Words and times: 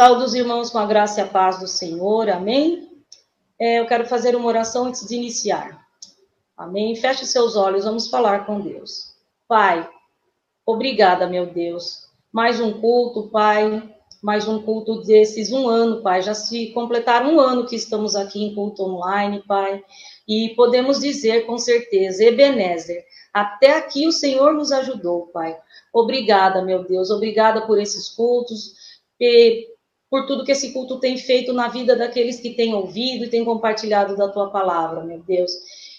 Saúde 0.00 0.24
os 0.24 0.34
irmãos 0.34 0.70
com 0.70 0.78
a 0.78 0.86
graça 0.86 1.20
e 1.20 1.22
a 1.22 1.26
paz 1.26 1.58
do 1.58 1.68
Senhor, 1.68 2.30
amém? 2.30 2.88
É, 3.58 3.80
eu 3.80 3.86
quero 3.86 4.06
fazer 4.06 4.34
uma 4.34 4.46
oração 4.46 4.86
antes 4.86 5.06
de 5.06 5.14
iniciar. 5.14 5.86
Amém? 6.56 6.96
Feche 6.96 7.26
seus 7.26 7.54
olhos, 7.54 7.84
vamos 7.84 8.08
falar 8.08 8.46
com 8.46 8.62
Deus. 8.62 9.14
Pai, 9.46 9.86
obrigada, 10.64 11.28
meu 11.28 11.52
Deus. 11.52 12.08
Mais 12.32 12.58
um 12.60 12.80
culto, 12.80 13.28
Pai, 13.28 13.94
mais 14.22 14.48
um 14.48 14.62
culto 14.62 15.02
desses 15.02 15.52
um 15.52 15.68
ano, 15.68 16.00
Pai. 16.00 16.22
Já 16.22 16.32
se 16.32 16.68
completaram 16.68 17.34
um 17.34 17.38
ano 17.38 17.66
que 17.66 17.76
estamos 17.76 18.16
aqui 18.16 18.42
em 18.42 18.54
culto 18.54 18.82
online, 18.82 19.44
Pai. 19.46 19.84
E 20.26 20.54
podemos 20.56 20.98
dizer 20.98 21.44
com 21.44 21.58
certeza, 21.58 22.24
Ebenezer, 22.24 23.04
até 23.34 23.76
aqui 23.76 24.06
o 24.06 24.12
Senhor 24.12 24.54
nos 24.54 24.72
ajudou, 24.72 25.26
Pai. 25.26 25.54
Obrigada, 25.92 26.64
meu 26.64 26.84
Deus. 26.84 27.10
Obrigada 27.10 27.66
por 27.66 27.78
esses 27.78 28.08
cultos, 28.08 28.80
por 30.10 30.26
tudo 30.26 30.44
que 30.44 30.50
esse 30.50 30.72
culto 30.72 30.98
tem 30.98 31.16
feito 31.16 31.52
na 31.52 31.68
vida 31.68 31.94
daqueles 31.94 32.40
que 32.40 32.50
têm 32.50 32.74
ouvido 32.74 33.24
e 33.24 33.30
têm 33.30 33.44
compartilhado 33.44 34.16
da 34.16 34.28
tua 34.28 34.50
palavra, 34.50 35.04
meu 35.04 35.20
Deus. 35.20 35.52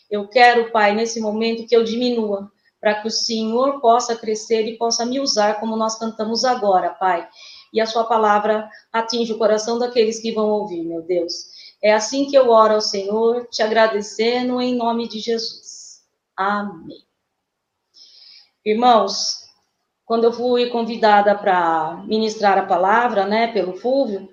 Eu 0.09 0.27
quero, 0.27 0.70
Pai, 0.72 0.94
nesse 0.94 1.22
momento 1.22 1.66
que 1.66 1.76
eu 1.76 1.84
diminua, 1.84 2.52
para 2.82 3.02
que 3.02 3.08
o 3.08 3.12
Senhor 3.12 3.80
possa 3.80 4.16
crescer 4.16 4.68
e 4.68 4.77
possa 4.77 5.05
me 5.05 5.20
usar 5.20 5.59
como 5.59 5.77
nós 5.77 5.98
cantamos 5.98 6.44
agora, 6.44 6.90
Pai. 6.90 7.26
E 7.71 7.80
a 7.80 7.85
sua 7.85 8.04
palavra 8.04 8.70
atinge 8.91 9.32
o 9.32 9.38
coração 9.38 9.80
daqueles 9.80 10.20
que 10.20 10.34
vão 10.34 10.49
ouvir, 10.49 10.84
meu 10.84 11.02
Deus. 11.02 11.46
É 11.82 11.93
assim 11.93 12.26
que 12.26 12.35
eu 12.35 12.49
oro 12.49 12.73
ao 12.73 12.82
Senhor, 12.82 13.48
te 13.49 13.63
agradecendo 13.63 14.59
em 14.59 14.76
nome 14.76 15.07
de 15.07 15.20
Jesus. 15.20 16.02
Amém. 16.35 17.05
Irmãos, 18.66 19.41
quando 20.11 20.25
eu 20.25 20.33
fui 20.33 20.70
convidada 20.70 21.33
para 21.33 22.03
ministrar 22.05 22.57
a 22.57 22.65
palavra, 22.65 23.25
né, 23.25 23.47
pelo 23.47 23.77
Fúvio, 23.77 24.27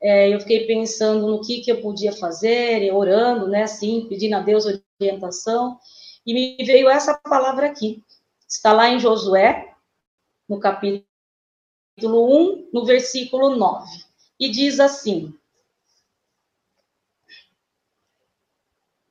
é, 0.00 0.34
eu 0.34 0.40
fiquei 0.40 0.66
pensando 0.66 1.28
no 1.28 1.40
que, 1.40 1.60
que 1.60 1.70
eu 1.70 1.80
podia 1.80 2.12
fazer, 2.12 2.92
orando, 2.92 3.46
né, 3.46 3.62
assim, 3.62 4.04
pedindo 4.08 4.34
a 4.34 4.40
Deus 4.40 4.66
orientação, 5.00 5.78
e 6.26 6.34
me 6.34 6.64
veio 6.64 6.88
essa 6.88 7.14
palavra 7.16 7.68
aqui. 7.68 8.02
Está 8.48 8.72
lá 8.72 8.88
em 8.88 8.98
Josué, 8.98 9.72
no 10.48 10.58
capítulo 10.58 11.06
1, 12.02 12.70
no 12.72 12.84
versículo 12.84 13.54
9, 13.54 13.88
e 14.40 14.50
diz 14.50 14.80
assim: 14.80 15.32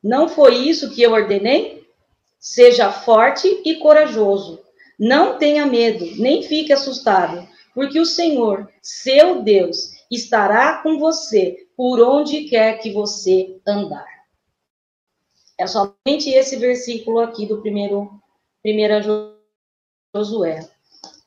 Não 0.03 0.27
foi 0.27 0.57
isso 0.57 0.93
que 0.93 1.01
eu 1.01 1.13
ordenei? 1.13 1.89
Seja 2.37 2.91
forte 2.91 3.47
e 3.63 3.75
corajoso 3.75 4.61
não 5.01 5.39
tenha 5.39 5.65
medo, 5.65 6.05
nem 6.21 6.43
fique 6.43 6.71
assustado, 6.71 7.49
porque 7.73 7.99
o 7.99 8.05
Senhor, 8.05 8.71
seu 8.83 9.41
Deus, 9.41 9.93
estará 10.11 10.83
com 10.83 10.99
você 10.99 11.67
por 11.75 11.99
onde 11.99 12.43
quer 12.43 12.77
que 12.77 12.93
você 12.93 13.59
andar. 13.67 14.05
É 15.57 15.65
somente 15.65 16.29
esse 16.29 16.55
versículo 16.57 17.19
aqui 17.19 17.47
do 17.47 17.61
primeiro, 17.61 18.11
primeira 18.61 19.01
Josué. 20.15 20.69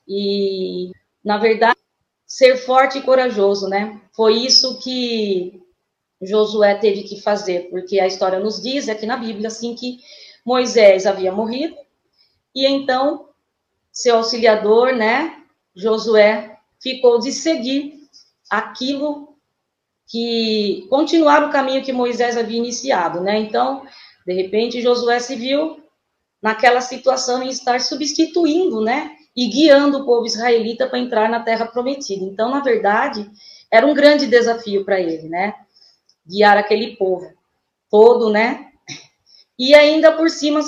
E, 0.07 0.91
na 1.21 1.37
verdade, 1.37 1.77
ser 2.25 2.55
forte 2.55 2.99
e 2.99 3.01
corajoso, 3.01 3.67
né? 3.67 4.01
Foi 4.13 4.35
isso 4.35 4.79
que 4.79 5.61
Josué 6.21 6.75
teve 6.75 7.03
que 7.03 7.19
fazer, 7.19 7.69
porque 7.69 7.99
a 7.99 8.07
história 8.07 8.39
nos 8.39 8.61
diz 8.61 8.87
aqui 8.87 9.05
na 9.05 9.17
Bíblia, 9.17 9.49
assim, 9.49 9.75
que 9.75 9.99
Moisés 10.45 11.05
havia 11.05 11.33
morrido, 11.33 11.75
e 12.55 12.65
então 12.65 13.34
seu 13.95 14.17
auxiliador, 14.17 14.93
né, 14.93 15.41
Josué, 15.73 16.57
ficou 16.81 17.17
de 17.17 17.31
seguir 17.31 18.01
aquilo 18.51 19.35
que 20.05 20.85
continuar 20.89 21.45
o 21.45 21.49
caminho 21.49 21.83
que 21.83 21.93
Moisés 21.93 22.37
havia 22.37 22.57
iniciado, 22.57 23.21
né? 23.21 23.39
Então, 23.39 23.83
de 24.27 24.33
repente, 24.33 24.81
Josué 24.81 25.19
se 25.19 25.35
viu 25.35 25.81
naquela 26.41 26.81
situação 26.81 27.41
em 27.41 27.49
estar 27.49 27.79
substituindo, 27.79 28.81
né, 28.81 29.15
e 29.35 29.47
guiando 29.47 29.99
o 29.99 30.05
povo 30.05 30.25
israelita 30.25 30.87
para 30.87 30.99
entrar 30.99 31.29
na 31.29 31.39
terra 31.39 31.65
prometida. 31.65 32.23
Então, 32.23 32.49
na 32.51 32.59
verdade, 32.59 33.29
era 33.71 33.87
um 33.87 33.93
grande 33.93 34.27
desafio 34.27 34.85
para 34.85 34.99
ele, 34.99 35.27
né? 35.27 35.55
Guiar 36.25 36.57
aquele 36.57 36.95
povo 36.95 37.33
todo, 37.89 38.29
né? 38.29 38.71
E 39.57 39.73
ainda 39.73 40.11
por 40.11 40.29
cima 40.29 40.61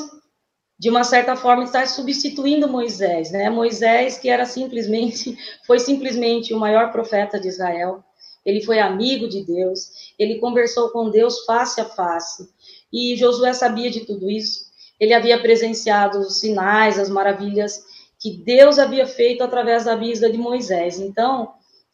de 0.79 0.89
uma 0.89 1.03
certa 1.03 1.35
forma, 1.35 1.63
estar 1.63 1.87
substituindo 1.87 2.67
Moisés, 2.67 3.31
né? 3.31 3.49
Moisés, 3.49 4.17
que 4.17 4.29
era 4.29 4.45
simplesmente, 4.45 5.35
foi 5.65 5.79
simplesmente 5.79 6.53
o 6.53 6.59
maior 6.59 6.91
profeta 6.91 7.39
de 7.39 7.47
Israel, 7.47 8.03
ele 8.45 8.63
foi 8.63 8.79
amigo 8.79 9.27
de 9.27 9.43
Deus, 9.43 10.13
ele 10.17 10.39
conversou 10.39 10.89
com 10.89 11.09
Deus 11.09 11.43
face 11.45 11.81
a 11.81 11.85
face, 11.85 12.47
e 12.93 13.15
Josué 13.17 13.53
sabia 13.53 13.89
de 13.89 14.05
tudo 14.05 14.29
isso, 14.29 14.67
ele 14.99 15.13
havia 15.13 15.39
presenciado 15.41 16.19
os 16.19 16.39
sinais, 16.39 16.97
as 16.99 17.09
maravilhas 17.09 17.83
que 18.19 18.37
Deus 18.37 18.79
havia 18.79 19.05
feito 19.05 19.43
através 19.43 19.85
da 19.85 19.95
vida 19.95 20.29
de 20.29 20.37
Moisés, 20.37 20.99
então, 20.99 21.53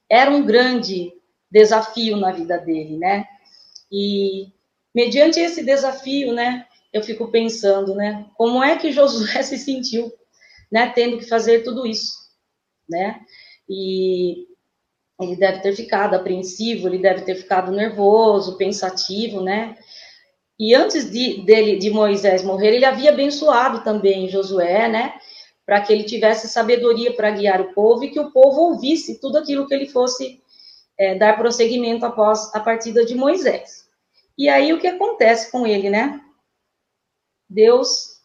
era 0.10 0.30
um 0.30 0.46
grande 0.46 1.12
desafio 1.50 2.18
na 2.18 2.32
vida 2.32 2.58
dele, 2.58 2.98
né? 2.98 3.26
E, 3.92 4.48
mediante 4.94 5.40
esse 5.40 5.64
desafio, 5.64 6.34
né, 6.34 6.66
eu 6.94 7.02
fico 7.02 7.28
pensando, 7.30 7.96
né? 7.96 8.28
Como 8.38 8.64
é 8.64 8.78
que 8.78 8.92
Josué 8.92 9.42
se 9.44 9.58
sentiu, 9.58 10.14
né? 10.72 10.92
Tendo 10.94 11.18
que 11.18 11.28
fazer 11.28 11.64
tudo 11.64 11.88
isso, 11.88 12.14
né? 12.88 13.20
E 13.68 14.46
ele 15.20 15.36
deve 15.36 15.60
ter 15.62 15.76
ficado 15.76 16.16
apreensivo, 16.16 16.88
ele 16.88 17.00
deve 17.00 17.22
ter 17.22 17.36
ficado 17.36 17.72
nervoso, 17.72 18.58
pensativo, 18.58 19.42
né? 19.42 19.76
E 20.60 20.76
antes 20.76 21.10
de, 21.10 21.42
dele, 21.42 21.78
de 21.78 21.90
Moisés 21.90 22.44
morrer, 22.44 22.76
ele 22.76 22.86
havia 22.86 23.10
abençoado 23.10 23.84
também 23.84 24.30
Josué, 24.30 24.88
né? 24.88 25.14
Para 25.66 25.82
que 25.82 25.92
ele 25.92 26.04
tivesse 26.04 26.48
sabedoria 26.48 27.14
para 27.14 27.32
guiar 27.32 27.60
o 27.62 27.74
povo 27.74 28.04
e 28.04 28.12
que 28.12 28.20
o 28.20 28.32
povo 28.32 28.62
ouvisse 28.62 29.20
tudo 29.20 29.38
aquilo 29.38 29.66
que 29.66 29.74
ele 29.74 29.88
fosse 29.88 30.42
é, 30.98 31.16
dar 31.16 31.38
prosseguimento 31.38 32.06
após 32.06 32.54
a 32.54 32.60
partida 32.60 33.04
de 33.04 33.16
Moisés. 33.16 33.88
E 34.38 34.48
aí 34.50 34.74
o 34.74 34.80
que 34.80 34.88
acontece 34.88 35.52
com 35.52 35.66
ele, 35.66 35.90
né? 35.90 36.23
Deus 37.54 38.20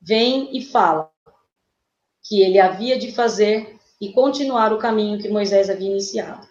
vem 0.00 0.56
e 0.56 0.60
fala 0.60 1.08
que 2.24 2.42
ele 2.42 2.58
havia 2.58 2.98
de 2.98 3.12
fazer 3.12 3.78
e 4.00 4.12
continuar 4.12 4.72
o 4.72 4.78
caminho 4.78 5.20
que 5.20 5.28
Moisés 5.28 5.70
havia 5.70 5.88
iniciado. 5.88 6.44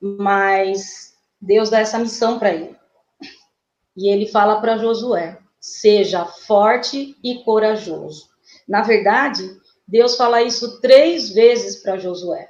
Mas 0.00 1.12
Deus 1.40 1.68
dá 1.68 1.80
essa 1.80 1.98
missão 1.98 2.38
para 2.38 2.54
ele. 2.54 2.76
E 3.96 4.08
ele 4.08 4.28
fala 4.28 4.60
para 4.60 4.78
Josué: 4.78 5.40
seja 5.60 6.24
forte 6.24 7.16
e 7.20 7.42
corajoso. 7.42 8.28
Na 8.68 8.82
verdade, 8.82 9.42
Deus 9.88 10.16
fala 10.16 10.42
isso 10.42 10.80
três 10.80 11.30
vezes 11.30 11.82
para 11.82 11.98
Josué. 11.98 12.48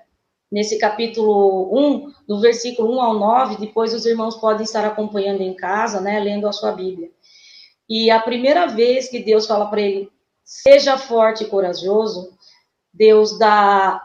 Nesse 0.52 0.78
capítulo 0.78 1.70
1, 1.74 2.12
do 2.28 2.38
versículo 2.38 2.96
1 2.96 3.00
ao 3.00 3.18
9, 3.18 3.56
depois 3.66 3.94
os 3.94 4.04
irmãos 4.04 4.36
podem 4.36 4.64
estar 4.64 4.84
acompanhando 4.84 5.40
em 5.40 5.54
casa, 5.54 6.02
né, 6.02 6.20
lendo 6.20 6.46
a 6.46 6.52
sua 6.52 6.72
Bíblia. 6.72 7.10
E 7.88 8.10
a 8.10 8.20
primeira 8.20 8.66
vez 8.66 9.08
que 9.08 9.20
Deus 9.20 9.46
fala 9.46 9.66
para 9.66 9.80
ele, 9.80 10.10
seja 10.44 10.98
forte 10.98 11.44
e 11.44 11.48
corajoso, 11.48 12.36
Deus 12.92 13.38
dá, 13.38 14.02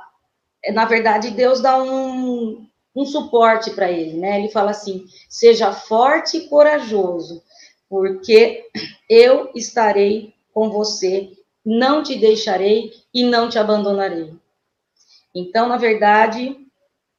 na 0.73 0.85
verdade, 0.85 1.31
Deus 1.31 1.61
dá 1.61 1.81
um, 1.81 2.67
um 2.95 3.05
suporte 3.05 3.71
para 3.71 3.91
ele, 3.91 4.17
né? 4.17 4.39
Ele 4.39 4.49
fala 4.49 4.71
assim: 4.71 5.05
seja 5.29 5.71
forte 5.71 6.37
e 6.37 6.47
corajoso, 6.47 7.41
porque 7.89 8.65
eu 9.09 9.51
estarei 9.55 10.33
com 10.53 10.69
você, 10.69 11.31
não 11.65 12.03
te 12.03 12.15
deixarei 12.17 12.91
e 13.13 13.23
não 13.23 13.49
te 13.49 13.57
abandonarei. 13.57 14.33
Então, 15.33 15.67
na 15.67 15.77
verdade, 15.77 16.57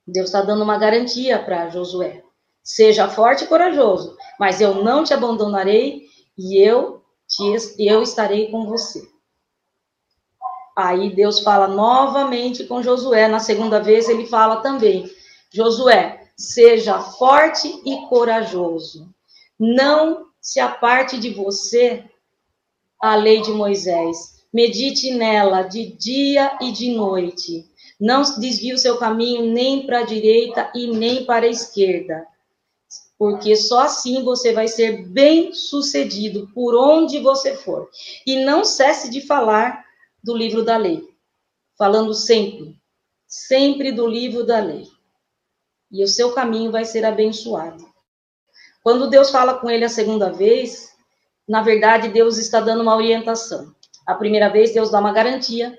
Deus 0.07 0.27
está 0.27 0.43
dando 0.43 0.63
uma 0.63 0.79
garantia 0.79 1.39
para 1.39 1.71
Josué: 1.71 2.23
seja 2.63 3.09
forte 3.09 3.45
e 3.45 3.47
corajoso, 3.47 4.17
mas 4.39 4.61
eu 4.61 4.85
não 4.85 5.03
te 5.03 5.15
abandonarei 5.15 6.12
e 6.37 6.59
eu, 6.59 7.03
te, 7.29 7.45
eu 7.79 8.03
estarei 8.03 8.51
com 8.51 8.67
você. 8.67 9.07
Aí 10.77 11.15
Deus 11.15 11.41
fala 11.41 11.69
novamente 11.69 12.65
com 12.65 12.83
Josué, 12.83 13.29
na 13.29 13.39
segunda 13.39 13.81
vez 13.81 14.09
ele 14.09 14.27
fala 14.27 14.57
também: 14.57 15.11
Josué, 15.53 16.31
seja 16.37 17.01
forte 17.01 17.69
e 17.85 18.07
corajoso. 18.09 19.13
Não 19.59 20.27
se 20.41 20.59
aparte 20.59 21.19
de 21.19 21.31
você 21.31 22.05
a 23.01 23.15
lei 23.15 23.43
de 23.43 23.53
Moisés. 23.53 24.43
Medite 24.53 25.13
nela 25.13 25.63
de 25.63 25.93
dia 25.93 26.59
e 26.61 26.73
de 26.73 26.91
noite. 26.91 27.67
Não 28.01 28.23
desvie 28.39 28.73
o 28.73 28.79
seu 28.79 28.97
caminho 28.99 29.53
nem 29.53 29.87
para 29.87 30.01
a 30.01 30.05
direita 30.05 30.71
e 30.75 30.89
nem 30.89 31.25
para 31.25 31.47
a 31.47 31.51
esquerda 31.51 32.27
porque 33.23 33.55
só 33.55 33.83
assim 33.83 34.25
você 34.25 34.53
vai 34.53 34.67
ser 34.67 35.07
bem 35.07 35.55
sucedido 35.55 36.51
por 36.53 36.75
onde 36.75 37.21
você 37.21 37.55
for. 37.55 37.89
E 38.27 38.45
não 38.45 38.65
cesse 38.65 39.09
de 39.09 39.21
falar 39.21 39.85
do 40.21 40.37
livro 40.37 40.65
da 40.65 40.77
lei, 40.77 41.09
falando 41.79 42.15
sempre, 42.15 42.77
sempre 43.25 43.93
do 43.93 44.09
livro 44.09 44.45
da 44.45 44.59
lei. 44.59 44.89
e 45.89 46.03
o 46.03 46.09
seu 46.09 46.33
caminho 46.33 46.73
vai 46.73 46.85
ser 46.85 47.05
abençoado. 47.05 47.89
Quando 48.83 49.09
Deus 49.09 49.31
fala 49.31 49.55
com 49.55 49.71
ele 49.71 49.85
a 49.85 49.89
segunda 49.89 50.33
vez, 50.33 50.93
na 51.47 51.63
verdade, 51.63 52.09
Deus 52.09 52.39
está 52.39 52.59
dando 52.59 52.83
uma 52.83 52.97
orientação. 52.97 53.73
A 54.05 54.17
primeira 54.17 54.49
vez, 54.49 54.75
Deus 54.75 54.91
dá 54.91 54.99
uma 54.99 55.13
garantia. 55.13 55.79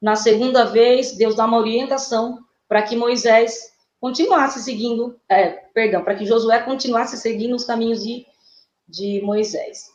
Na 0.00 0.16
segunda 0.16 0.64
vez, 0.64 1.14
Deus 1.14 1.36
dá 1.36 1.44
uma 1.44 1.58
orientação 1.58 2.38
para 2.66 2.80
que 2.80 2.96
Moisés 2.96 3.75
continuasse 4.06 4.62
seguindo, 4.62 5.18
é, 5.28 5.48
perdão, 5.74 6.04
para 6.04 6.14
que 6.14 6.24
Josué 6.24 6.62
continuasse 6.62 7.16
seguindo 7.16 7.56
os 7.56 7.64
caminhos 7.64 8.04
de, 8.04 8.24
de 8.88 9.20
Moisés. 9.22 9.90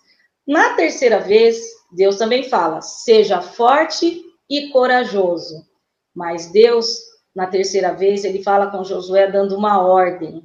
Na 0.46 0.74
terceira 0.74 1.18
vez, 1.18 1.62
Deus 1.90 2.18
também 2.18 2.44
fala: 2.44 2.82
seja 2.82 3.42
forte 3.42 4.22
e 4.50 4.68
corajoso. 4.68 5.66
Mas 6.14 6.52
Deus, 6.52 6.98
na 7.34 7.48
terceira 7.48 7.94
vez, 7.94 8.26
ele 8.26 8.44
fala 8.44 8.70
com 8.70 8.84
Josué 8.84 9.32
dando 9.32 9.56
uma 9.56 9.82
ordem. 9.82 10.44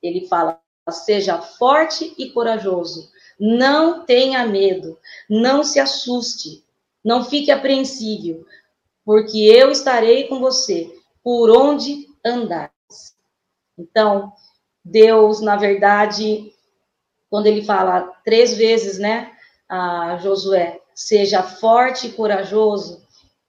Ele 0.00 0.28
fala: 0.28 0.60
seja 0.92 1.38
forte 1.38 2.14
e 2.16 2.30
corajoso. 2.30 3.10
Não 3.36 4.04
tenha 4.04 4.46
medo, 4.46 4.96
não 5.28 5.64
se 5.64 5.80
assuste, 5.80 6.62
não 7.04 7.24
fique 7.24 7.50
apreensível, 7.50 8.46
porque 9.04 9.38
eu 9.38 9.72
estarei 9.72 10.28
com 10.28 10.38
você 10.38 10.94
por 11.24 11.50
onde 11.50 12.09
andares. 12.24 13.16
Então, 13.78 14.32
Deus, 14.84 15.40
na 15.40 15.56
verdade, 15.56 16.52
quando 17.28 17.46
ele 17.46 17.62
fala 17.62 18.12
três 18.24 18.56
vezes, 18.56 18.98
né, 18.98 19.32
a 19.68 20.18
Josué, 20.22 20.80
seja 20.94 21.42
forte 21.42 22.08
e 22.08 22.12
corajoso, 22.12 23.02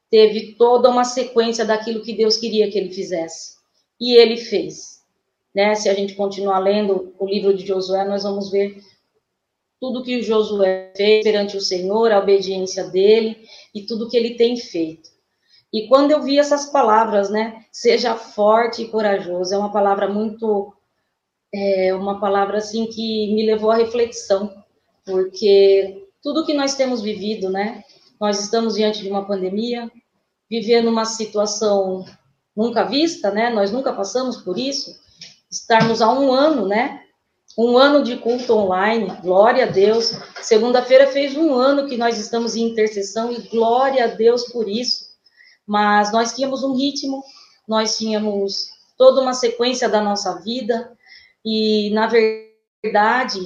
teve 0.10 0.56
toda 0.56 0.90
uma 0.90 1.04
sequência 1.04 1.66
daquilo 1.66 2.04
que 2.04 2.14
Deus 2.14 2.38
queria 2.38 2.70
que 2.70 2.78
ele 2.78 2.94
fizesse. 2.94 3.56
E 4.00 4.16
ele 4.16 4.38
fez. 4.38 5.02
Né? 5.54 5.76
Se 5.76 5.90
a 5.90 5.94
gente 5.94 6.16
continuar 6.16 6.60
lendo 6.60 7.14
o 7.20 7.26
livro 7.26 7.54
de 7.54 7.66
Josué, 7.66 8.06
nós 8.06 8.24
vamos 8.24 8.52
ver 8.52 8.82
tudo 9.80 10.04
que 10.04 10.18
o 10.18 10.24
Josué 10.24 10.94
fez 10.96 11.24
perante 11.24 11.58
o 11.58 11.62
Senhor, 11.62 12.12
a 12.12 12.20
obediência 12.20 12.84
dele 12.86 13.46
e 13.74 13.82
tudo 13.82 14.08
que 14.08 14.16
ele 14.16 14.36
tem 14.36 14.56
feito. 14.56 15.10
E 15.74 15.88
quando 15.88 16.12
eu 16.12 16.22
vi 16.22 16.38
essas 16.38 16.66
palavras, 16.66 17.30
né, 17.30 17.64
seja 17.72 18.16
forte 18.16 18.82
e 18.82 18.88
corajoso, 18.90 19.54
é 19.54 19.58
uma 19.58 19.72
palavra 19.72 20.10
muito, 20.10 20.74
é 21.54 21.94
uma 21.94 22.20
palavra 22.20 22.58
assim 22.58 22.88
que 22.88 23.34
me 23.34 23.46
levou 23.46 23.72
à 23.72 23.76
reflexão, 23.76 24.54
porque 25.06 26.08
tudo 26.22 26.46
que 26.46 26.54
nós 26.54 26.76
temos 26.76 27.02
vivido, 27.02 27.50
né, 27.50 27.86
nós 28.20 28.40
estamos 28.40 28.76
diante 28.76 29.02
de 29.02 29.10
uma 29.10 29.26
pandemia, 29.26 29.90
vivendo 30.50 30.90
uma 30.90 31.06
situação 31.06 32.04
nunca 32.54 32.84
vista, 32.84 33.32
né, 33.32 33.50
nós 33.50 33.72
nunca 33.72 33.94
passamos 33.94 34.38
por 34.38 34.58
isso, 34.58 35.00
estarmos 35.50 36.02
há 36.02 36.12
um 36.12 36.34
ano, 36.34 36.68
né, 36.68 37.02
um 37.58 37.78
ano 37.78 38.04
de 38.04 38.18
culto 38.18 38.54
online, 38.54 39.08
glória 39.22 39.66
a 39.66 39.70
Deus. 39.70 40.14
Segunda-feira 40.42 41.08
fez 41.08 41.36
um 41.36 41.54
ano 41.54 41.86
que 41.86 41.98
nós 41.98 42.18
estamos 42.18 42.56
em 42.56 42.64
intercessão 42.64 43.30
e 43.30 43.42
glória 43.50 44.06
a 44.06 44.08
Deus 44.08 44.46
por 44.52 44.70
isso 44.70 45.11
mas 45.68 46.12
nós 46.12 46.34
tínhamos 46.34 46.64
um 46.64 46.76
ritmo, 46.76 47.24
nós 47.68 47.98
tínhamos 47.98 48.70
toda 48.98 49.22
uma 49.22 49.34
sequência 49.34 49.90
da 49.90 50.02
nossa 50.02 50.40
vida, 50.42 50.98
e, 51.44 51.90
na 51.92 52.08
verdade, 52.08 53.40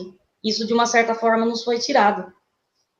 isso 0.43 0.65
de 0.67 0.73
uma 0.73 0.85
certa 0.85 1.15
forma 1.15 1.45
nos 1.45 1.63
foi 1.63 1.79
tirado. 1.79 2.31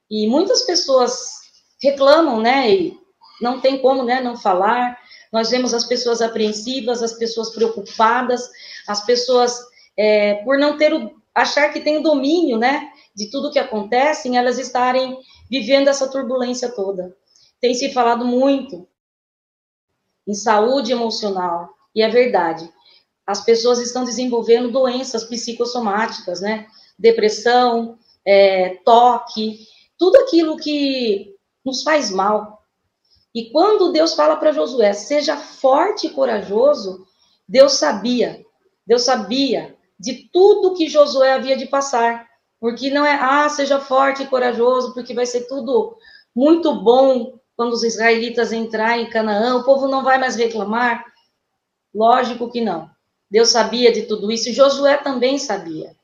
E 0.09 0.27
muitas 0.27 0.61
pessoas 0.63 1.41
reclamam, 1.81 2.39
né, 2.39 2.71
e 2.71 2.97
não 3.41 3.59
tem 3.59 3.79
como, 3.79 4.03
né, 4.03 4.21
não 4.21 4.37
falar, 4.37 4.97
nós 5.31 5.49
vemos 5.49 5.73
as 5.73 5.83
pessoas 5.83 6.21
apreensivas, 6.21 7.03
as 7.03 7.13
pessoas 7.13 7.49
preocupadas, 7.49 8.49
as 8.87 9.05
pessoas, 9.05 9.59
é, 9.97 10.35
por 10.45 10.57
não 10.57 10.77
ter 10.77 10.93
o, 10.93 11.11
achar 11.33 11.73
que 11.73 11.81
tem 11.81 11.97
o 11.97 12.03
domínio, 12.03 12.57
né, 12.57 12.89
de 13.13 13.29
tudo 13.29 13.51
que 13.51 13.59
acontece, 13.59 14.33
elas 14.35 14.57
estarem 14.57 15.17
vivendo 15.49 15.89
essa 15.89 16.09
turbulência 16.09 16.69
toda. 16.69 17.15
Tem 17.59 17.73
se 17.73 17.91
falado 17.91 18.23
muito 18.25 18.87
em 20.27 20.33
saúde 20.33 20.91
emocional. 20.91 21.69
E 21.93 22.01
é 22.01 22.09
verdade. 22.09 22.69
As 23.25 23.43
pessoas 23.43 23.79
estão 23.79 24.03
desenvolvendo 24.03 24.71
doenças 24.71 25.23
psicossomáticas, 25.23 26.41
né? 26.41 26.67
Depressão, 26.97 27.97
é, 28.25 28.75
toque, 28.83 29.67
tudo 29.97 30.17
aquilo 30.17 30.57
que 30.57 31.33
nos 31.63 31.83
faz 31.83 32.09
mal. 32.09 32.63
E 33.33 33.49
quando 33.51 33.91
Deus 33.91 34.13
fala 34.13 34.35
para 34.35 34.51
Josué, 34.51 34.93
seja 34.93 35.35
forte 35.35 36.07
e 36.07 36.11
corajoso, 36.11 37.05
Deus 37.47 37.73
sabia, 37.73 38.45
Deus 38.85 39.03
sabia 39.03 39.75
de 39.99 40.29
tudo 40.31 40.73
que 40.73 40.87
Josué 40.87 41.33
havia 41.33 41.57
de 41.57 41.65
passar. 41.65 42.27
Porque 42.59 42.89
não 42.89 43.05
é, 43.05 43.13
ah, 43.21 43.49
seja 43.49 43.79
forte 43.79 44.23
e 44.23 44.27
corajoso, 44.27 44.93
porque 44.93 45.13
vai 45.13 45.25
ser 45.25 45.47
tudo 45.47 45.97
muito 46.33 46.73
bom 46.81 47.37
quando 47.55 47.73
os 47.73 47.83
israelitas 47.83 48.51
entrarem 48.51 49.05
em 49.05 49.09
Canaã, 49.09 49.55
o 49.55 49.63
povo 49.63 49.87
não 49.87 50.03
vai 50.03 50.17
mais 50.17 50.35
reclamar? 50.35 51.05
Lógico 51.93 52.51
que 52.51 52.61
não. 52.61 52.89
Deus 53.29 53.49
sabia 53.49 53.91
de 53.91 54.03
tudo 54.03 54.31
isso, 54.31 54.49
e 54.49 54.53
Josué 54.53 54.97
também 54.97 55.37
sabia. 55.39 55.95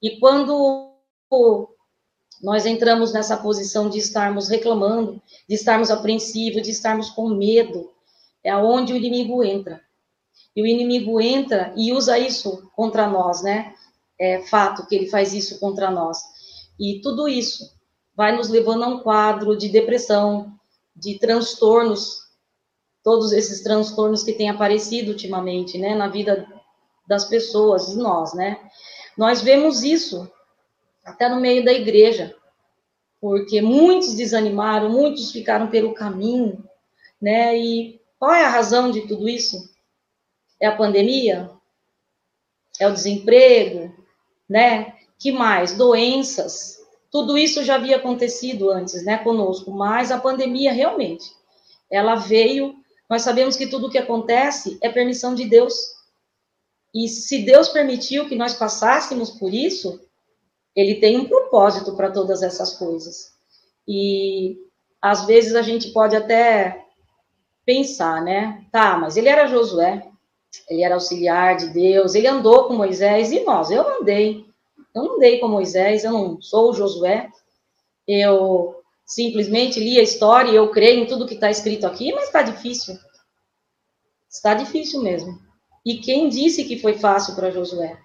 E 0.00 0.18
quando 0.18 0.90
nós 2.42 2.66
entramos 2.66 3.12
nessa 3.12 3.36
posição 3.36 3.88
de 3.88 3.98
estarmos 3.98 4.48
reclamando, 4.48 5.22
de 5.48 5.54
estarmos 5.54 5.90
apreensivos, 5.90 6.62
de 6.62 6.70
estarmos 6.70 7.10
com 7.10 7.28
medo, 7.28 7.90
é 8.44 8.54
onde 8.56 8.92
o 8.92 8.96
inimigo 8.96 9.42
entra. 9.42 9.80
E 10.54 10.62
o 10.62 10.66
inimigo 10.66 11.20
entra 11.20 11.72
e 11.76 11.92
usa 11.92 12.18
isso 12.18 12.70
contra 12.74 13.06
nós, 13.06 13.42
né? 13.42 13.74
É 14.18 14.40
fato 14.42 14.86
que 14.86 14.94
ele 14.94 15.08
faz 15.08 15.32
isso 15.32 15.58
contra 15.58 15.90
nós. 15.90 16.18
E 16.78 17.00
tudo 17.00 17.28
isso 17.28 17.72
vai 18.14 18.36
nos 18.36 18.48
levando 18.48 18.84
a 18.84 18.88
um 18.88 19.00
quadro 19.00 19.56
de 19.56 19.68
depressão, 19.68 20.52
de 21.02 21.18
transtornos, 21.18 22.28
todos 23.02 23.32
esses 23.32 23.60
transtornos 23.60 24.22
que 24.22 24.32
têm 24.32 24.48
aparecido 24.48 25.10
ultimamente, 25.10 25.76
né, 25.76 25.96
na 25.96 26.06
vida 26.06 26.46
das 27.08 27.24
pessoas, 27.24 27.88
de 27.88 27.96
nós, 27.96 28.32
né? 28.34 28.60
Nós 29.18 29.42
vemos 29.42 29.82
isso 29.82 30.30
até 31.04 31.28
no 31.28 31.40
meio 31.40 31.64
da 31.64 31.72
igreja, 31.72 32.36
porque 33.20 33.60
muitos 33.60 34.14
desanimaram, 34.14 34.88
muitos 34.90 35.32
ficaram 35.32 35.68
pelo 35.68 35.92
caminho, 35.92 36.64
né? 37.20 37.58
E 37.58 38.00
qual 38.16 38.32
é 38.32 38.44
a 38.44 38.50
razão 38.50 38.92
de 38.92 39.00
tudo 39.08 39.28
isso? 39.28 39.74
É 40.60 40.68
a 40.68 40.76
pandemia? 40.76 41.50
É 42.78 42.86
o 42.86 42.92
desemprego, 42.92 43.92
né? 44.48 44.94
Que 45.18 45.32
mais? 45.32 45.72
Doenças, 45.72 46.78
tudo 47.12 47.36
isso 47.36 47.62
já 47.62 47.74
havia 47.74 47.96
acontecido 47.96 48.70
antes, 48.70 49.04
né, 49.04 49.18
conosco, 49.18 49.70
mas 49.70 50.10
a 50.10 50.18
pandemia 50.18 50.72
realmente, 50.72 51.30
ela 51.90 52.14
veio, 52.14 52.74
nós 53.08 53.20
sabemos 53.20 53.54
que 53.54 53.66
tudo 53.66 53.86
o 53.86 53.90
que 53.90 53.98
acontece 53.98 54.78
é 54.80 54.88
permissão 54.88 55.34
de 55.34 55.44
Deus. 55.44 55.74
E 56.94 57.06
se 57.06 57.44
Deus 57.44 57.68
permitiu 57.68 58.26
que 58.26 58.34
nós 58.34 58.54
passássemos 58.54 59.30
por 59.30 59.52
isso, 59.52 60.00
ele 60.74 60.94
tem 60.94 61.18
um 61.18 61.26
propósito 61.26 61.94
para 61.94 62.10
todas 62.10 62.42
essas 62.42 62.78
coisas. 62.78 63.34
E 63.86 64.56
às 65.00 65.26
vezes 65.26 65.54
a 65.54 65.60
gente 65.60 65.90
pode 65.92 66.16
até 66.16 66.82
pensar, 67.66 68.22
né? 68.22 68.64
Tá, 68.72 68.96
mas 68.96 69.18
ele 69.18 69.28
era 69.28 69.46
Josué, 69.46 70.02
ele 70.68 70.82
era 70.82 70.94
auxiliar 70.94 71.56
de 71.56 71.68
Deus, 71.68 72.14
ele 72.14 72.26
andou 72.26 72.64
com 72.64 72.74
Moisés 72.74 73.32
e 73.32 73.40
nós, 73.40 73.70
eu 73.70 74.00
andei. 74.00 74.46
Eu 74.94 75.02
não 75.04 75.18
dei 75.18 75.38
com 75.38 75.48
Moisés, 75.48 76.04
eu 76.04 76.12
não 76.12 76.40
sou 76.40 76.74
Josué, 76.74 77.30
eu 78.06 78.82
simplesmente 79.06 79.80
li 79.80 79.98
a 79.98 80.02
história 80.02 80.50
e 80.50 80.56
eu 80.56 80.70
creio 80.70 81.02
em 81.02 81.06
tudo 81.06 81.26
que 81.26 81.34
está 81.34 81.50
escrito 81.50 81.86
aqui, 81.86 82.12
mas 82.12 82.24
está 82.24 82.42
difícil. 82.42 82.98
Está 84.28 84.54
difícil 84.54 85.02
mesmo. 85.02 85.38
E 85.84 85.98
quem 85.98 86.28
disse 86.28 86.64
que 86.64 86.78
foi 86.78 86.94
fácil 86.94 87.34
para 87.34 87.50
Josué? 87.50 87.98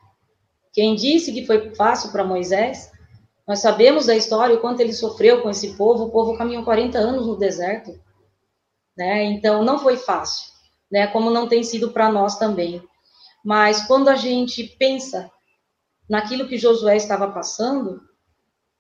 Quem 0.74 0.96
disse 0.96 1.32
que 1.32 1.46
foi 1.46 1.74
fácil 1.76 2.12
para 2.12 2.24
Moisés? 2.24 2.92
Nós 3.48 3.60
sabemos 3.60 4.06
da 4.06 4.16
história 4.16 4.56
o 4.56 4.60
quanto 4.60 4.82
ele 4.82 4.94
sofreu 4.94 5.42
com 5.42 5.50
esse 5.50 5.76
povo. 5.76 6.06
O 6.06 6.12
povo 6.12 6.38
caminhou 6.38 6.64
40 6.64 6.98
anos 6.98 7.26
no 7.26 7.38
deserto, 7.38 7.98
né? 8.96 9.24
Então 9.24 9.64
não 9.64 9.80
foi 9.80 9.96
fácil, 9.96 10.52
né? 10.92 11.08
Como 11.08 11.30
não 11.30 11.48
tem 11.48 11.64
sido 11.64 11.92
para 11.92 12.12
nós 12.12 12.38
também. 12.38 12.84
Mas 13.44 13.88
quando 13.88 14.10
a 14.10 14.16
gente 14.16 14.64
pensa 14.78 15.32
naquilo 16.10 16.48
que 16.48 16.58
Josué 16.58 16.96
estava 16.96 17.32
passando, 17.32 18.02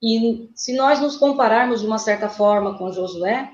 e 0.01 0.51
se 0.55 0.73
nós 0.73 0.99
nos 0.99 1.17
compararmos 1.17 1.81
de 1.81 1.87
uma 1.87 1.97
certa 1.97 2.29
forma 2.29 2.77
com 2.77 2.91
Josué, 2.91 3.51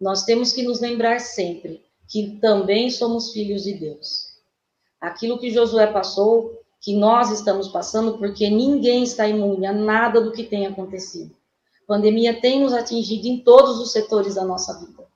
nós 0.00 0.24
temos 0.24 0.52
que 0.52 0.62
nos 0.62 0.80
lembrar 0.80 1.20
sempre 1.20 1.84
que 2.08 2.38
também 2.40 2.90
somos 2.90 3.32
filhos 3.32 3.62
de 3.62 3.74
Deus. 3.74 4.30
Aquilo 5.00 5.38
que 5.38 5.50
Josué 5.50 5.86
passou, 5.86 6.60
que 6.80 6.96
nós 6.96 7.30
estamos 7.30 7.68
passando, 7.68 8.18
porque 8.18 8.48
ninguém 8.50 9.02
está 9.02 9.28
imune 9.28 9.66
a 9.66 9.72
nada 9.72 10.20
do 10.20 10.32
que 10.32 10.44
tem 10.44 10.66
acontecido. 10.66 11.34
A 11.84 11.86
pandemia 11.86 12.40
tem 12.40 12.60
nos 12.60 12.72
atingido 12.72 13.26
em 13.26 13.42
todos 13.42 13.78
os 13.78 13.92
setores 13.92 14.34
da 14.34 14.44
nossa 14.44 14.78
vida. 14.78 15.06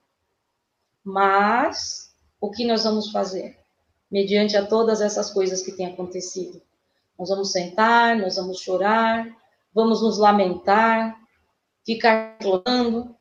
Mas 1.03 2.15
o 2.41 2.51
que 2.51 2.65
nós 2.65 2.85
vamos 2.85 3.11
fazer? 3.11 3.65
mediante 4.15 4.57
a 4.57 4.65
todas 4.65 5.01
essas 5.01 5.29
coisas 5.29 5.61
que 5.61 5.73
têm 5.73 5.87
acontecido. 5.87 6.63
Nós 7.19 7.29
vamos 7.29 7.53
sentar, 7.53 8.17
nós 8.17 8.37
vamos 8.37 8.61
chorar, 8.61 9.27
vamos 9.73 10.03
nos 10.03 10.19
lamentar, 10.19 11.17
ficar 11.85 12.37
chorando, 12.43 13.15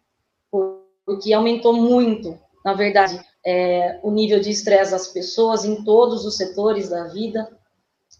porque 1.05 1.33
aumentou 1.33 1.73
muito, 1.73 2.39
na 2.63 2.73
verdade, 2.73 3.19
é, 3.45 4.00
o 4.03 4.12
nível 4.12 4.39
de 4.39 4.50
estresse 4.50 4.91
das 4.91 5.07
pessoas 5.07 5.65
em 5.65 5.83
todos 5.83 6.25
os 6.25 6.38
setores 6.38 6.89
da 6.89 7.05
vida, 7.07 7.50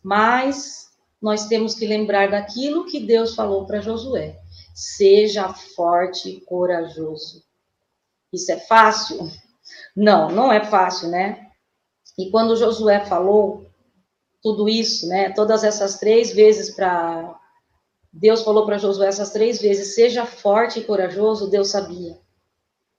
mas 0.04 0.90
nós 1.22 1.48
temos 1.48 1.74
que 1.74 1.88
lembrar 1.88 2.30
daquilo 2.30 2.86
que 2.86 3.00
Deus 3.00 3.34
falou 3.34 3.66
para 3.66 3.80
Josué: 3.80 4.38
seja 4.76 5.54
forte 5.54 6.30
e 6.30 6.42
corajoso. 6.42 7.42
Isso 8.32 8.52
é 8.52 8.58
fácil? 8.58 9.32
Não, 9.96 10.30
não 10.30 10.52
é 10.52 10.66
fácil, 10.66 11.10
né? 11.10 11.48
E 12.18 12.30
quando 12.30 12.58
Josué 12.58 13.06
falou 13.06 13.66
tudo 14.44 14.68
isso, 14.68 15.08
né? 15.08 15.32
Todas 15.32 15.64
essas 15.64 15.98
três 16.00 16.34
vezes 16.34 16.70
para 16.76 17.40
Deus 18.12 18.44
falou 18.44 18.66
para 18.66 18.78
Josué 18.78 19.08
essas 19.08 19.32
três 19.32 19.62
vezes: 19.62 19.96
seja 19.96 20.26
forte 20.26 20.80
e 20.80 20.84
corajoso. 20.84 21.50
Deus 21.50 21.70
sabia. 21.70 22.18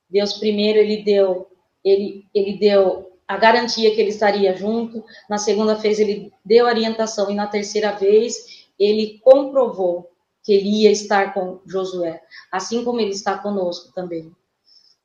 Deus 0.08 0.34
primeiro 0.34 0.78
ele 0.78 1.04
deu 1.04 1.46
ele 1.84 2.26
ele 2.34 2.58
deu 2.58 3.12
a 3.28 3.36
garantia 3.36 3.94
que 3.94 4.00
ele 4.00 4.10
estaria 4.10 4.56
junto. 4.56 5.04
Na 5.28 5.38
segunda 5.38 5.74
vez 5.74 6.00
ele 6.00 6.32
deu 6.44 6.66
orientação 6.66 7.30
e 7.30 7.34
na 7.34 7.46
terceira 7.46 7.92
vez 7.92 8.66
ele 8.78 9.20
comprovou 9.22 10.10
que 10.42 10.52
ele 10.52 10.82
ia 10.82 10.90
estar 10.90 11.32
com 11.32 11.60
Josué, 11.66 12.20
assim 12.50 12.84
como 12.84 13.00
ele 13.00 13.12
está 13.12 13.38
conosco 13.38 13.92
também 13.94 14.34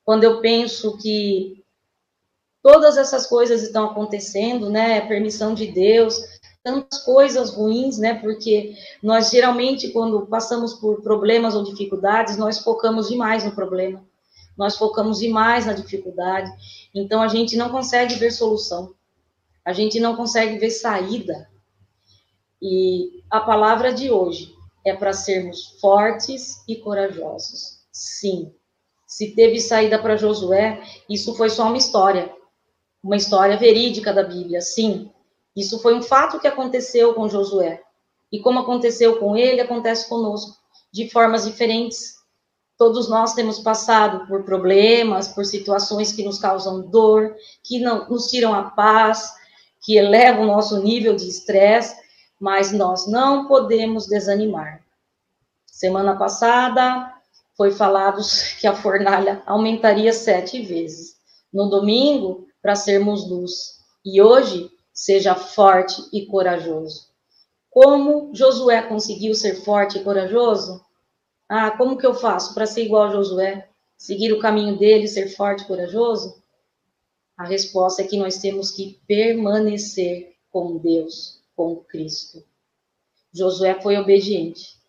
quando 0.10 0.24
eu 0.24 0.42
penso 0.42 0.98
que 0.98 1.64
todas 2.62 2.98
essas 2.98 3.26
coisas 3.26 3.64
estão 3.64 3.86
acontecendo, 3.86 4.70
né? 4.70 5.02
Permissão 5.02 5.54
de 5.54 5.68
Deus, 5.68 6.20
tantas 6.64 7.04
coisas 7.04 7.52
ruins, 7.52 7.98
né? 7.98 8.16
Porque 8.16 8.76
nós 9.02 9.30
geralmente, 9.30 9.90
quando 9.90 10.26
passamos 10.28 10.74
por 10.74 11.02
problemas 11.02 11.56
ou 11.56 11.64
dificuldades, 11.64 12.38
nós 12.38 12.60
focamos 12.60 13.10
demais 13.10 13.44
no 13.44 13.52
problema, 13.52 14.06
nós 14.58 14.78
focamos 14.78 15.20
demais 15.20 15.66
na 15.66 15.74
dificuldade, 15.74 16.52
então 16.94 17.22
a 17.22 17.28
gente 17.28 17.56
não 17.56 17.70
consegue 17.70 18.16
ver 18.16 18.32
solução, 18.32 18.94
a 19.64 19.74
gente 19.74 20.00
não 20.00 20.16
consegue 20.16 20.58
ver 20.58 20.72
saída. 20.72 21.50
E 22.62 23.24
a 23.32 23.40
palavra 23.40 23.94
de 23.94 24.12
hoje 24.12 24.54
é 24.86 24.94
para 24.94 25.14
sermos 25.14 25.80
fortes 25.80 26.62
e 26.68 26.76
corajosos. 26.76 27.80
Sim, 27.92 28.54
se 29.08 29.34
teve 29.34 29.60
saída 29.60 29.98
para 29.98 30.18
Josué, 30.18 30.82
isso 31.10 31.36
foi 31.36 31.50
só 31.50 31.68
uma 31.68 31.78
história, 31.78 32.32
uma 33.04 33.16
história 33.16 33.58
verídica 33.58 34.14
da 34.14 34.24
Bíblia, 34.24 34.62
sim. 34.62 35.12
Isso 35.56 35.80
foi 35.80 35.96
um 35.96 36.02
fato 36.02 36.40
que 36.40 36.48
aconteceu 36.48 37.14
com 37.14 37.30
Josué. 37.30 37.82
E 38.32 38.40
como 38.40 38.60
aconteceu 38.60 39.18
com 39.20 39.36
ele, 39.36 39.62
acontece 39.62 40.08
conosco, 40.08 40.58
de 40.92 41.10
formas 41.10 41.46
diferentes. 41.46 42.16
Todos 42.78 43.10
nós 43.10 43.34
temos 43.34 43.60
passado 43.60 44.28
por 44.28 44.44
problemas, 44.44 45.28
por 45.28 45.46
situações 45.46 46.12
que 46.12 46.24
nos 46.24 46.40
causam 46.40 46.82
dor, 46.82 47.36
que 47.64 47.80
não 47.80 48.08
nos 48.08 48.28
tiram 48.28 48.54
a 48.54 48.64
paz, 48.64 49.34
que 49.82 49.98
elevam 49.98 50.44
o 50.44 50.48
nosso 50.48 50.82
nível 50.82 51.16
de 51.16 51.28
estresse, 51.28 51.96
mas 52.40 52.72
nós 52.72 53.08
não 53.08 53.48
podemos 53.48 54.08
desanimar. 54.08 54.82
Semana 55.66 56.16
passada, 56.16 57.14
foi 57.58 57.72
falado 57.72 58.22
que 58.60 58.68
a 58.68 58.76
fornalha 58.76 59.44
aumentaria 59.46 60.14
sete 60.14 60.62
vezes. 60.62 61.18
No 61.52 61.70
domingo, 61.70 62.49
para 62.62 62.76
sermos 62.76 63.30
luz. 63.30 63.80
E 64.04 64.22
hoje, 64.22 64.70
seja 64.94 65.36
forte 65.36 66.02
e 66.12 66.26
corajoso. 66.26 67.08
Como 67.70 68.34
Josué 68.34 68.82
conseguiu 68.82 69.34
ser 69.36 69.56
forte 69.64 69.98
e 69.98 70.04
corajoso? 70.04 70.84
Ah, 71.48 71.72
como 71.72 71.98
que 71.98 72.06
eu 72.06 72.14
faço 72.14 72.54
para 72.54 72.66
ser 72.66 72.86
igual 72.86 73.04
a 73.04 73.12
Josué? 73.12 73.70
Seguir 73.98 74.34
o 74.34 74.40
caminho 74.40 74.78
dele, 74.78 75.08
ser 75.08 75.30
forte 75.30 75.64
e 75.64 75.68
corajoso? 75.68 76.42
A 77.38 77.46
resposta 77.46 78.02
é 78.02 78.08
que 78.08 78.18
nós 78.18 78.38
temos 78.38 78.72
que 78.72 79.00
permanecer 79.08 80.36
com 80.52 80.78
Deus, 80.78 81.42
com 81.56 81.76
Cristo. 81.78 82.44
Josué 83.34 83.80
foi 83.82 83.98
obediente 83.98 84.80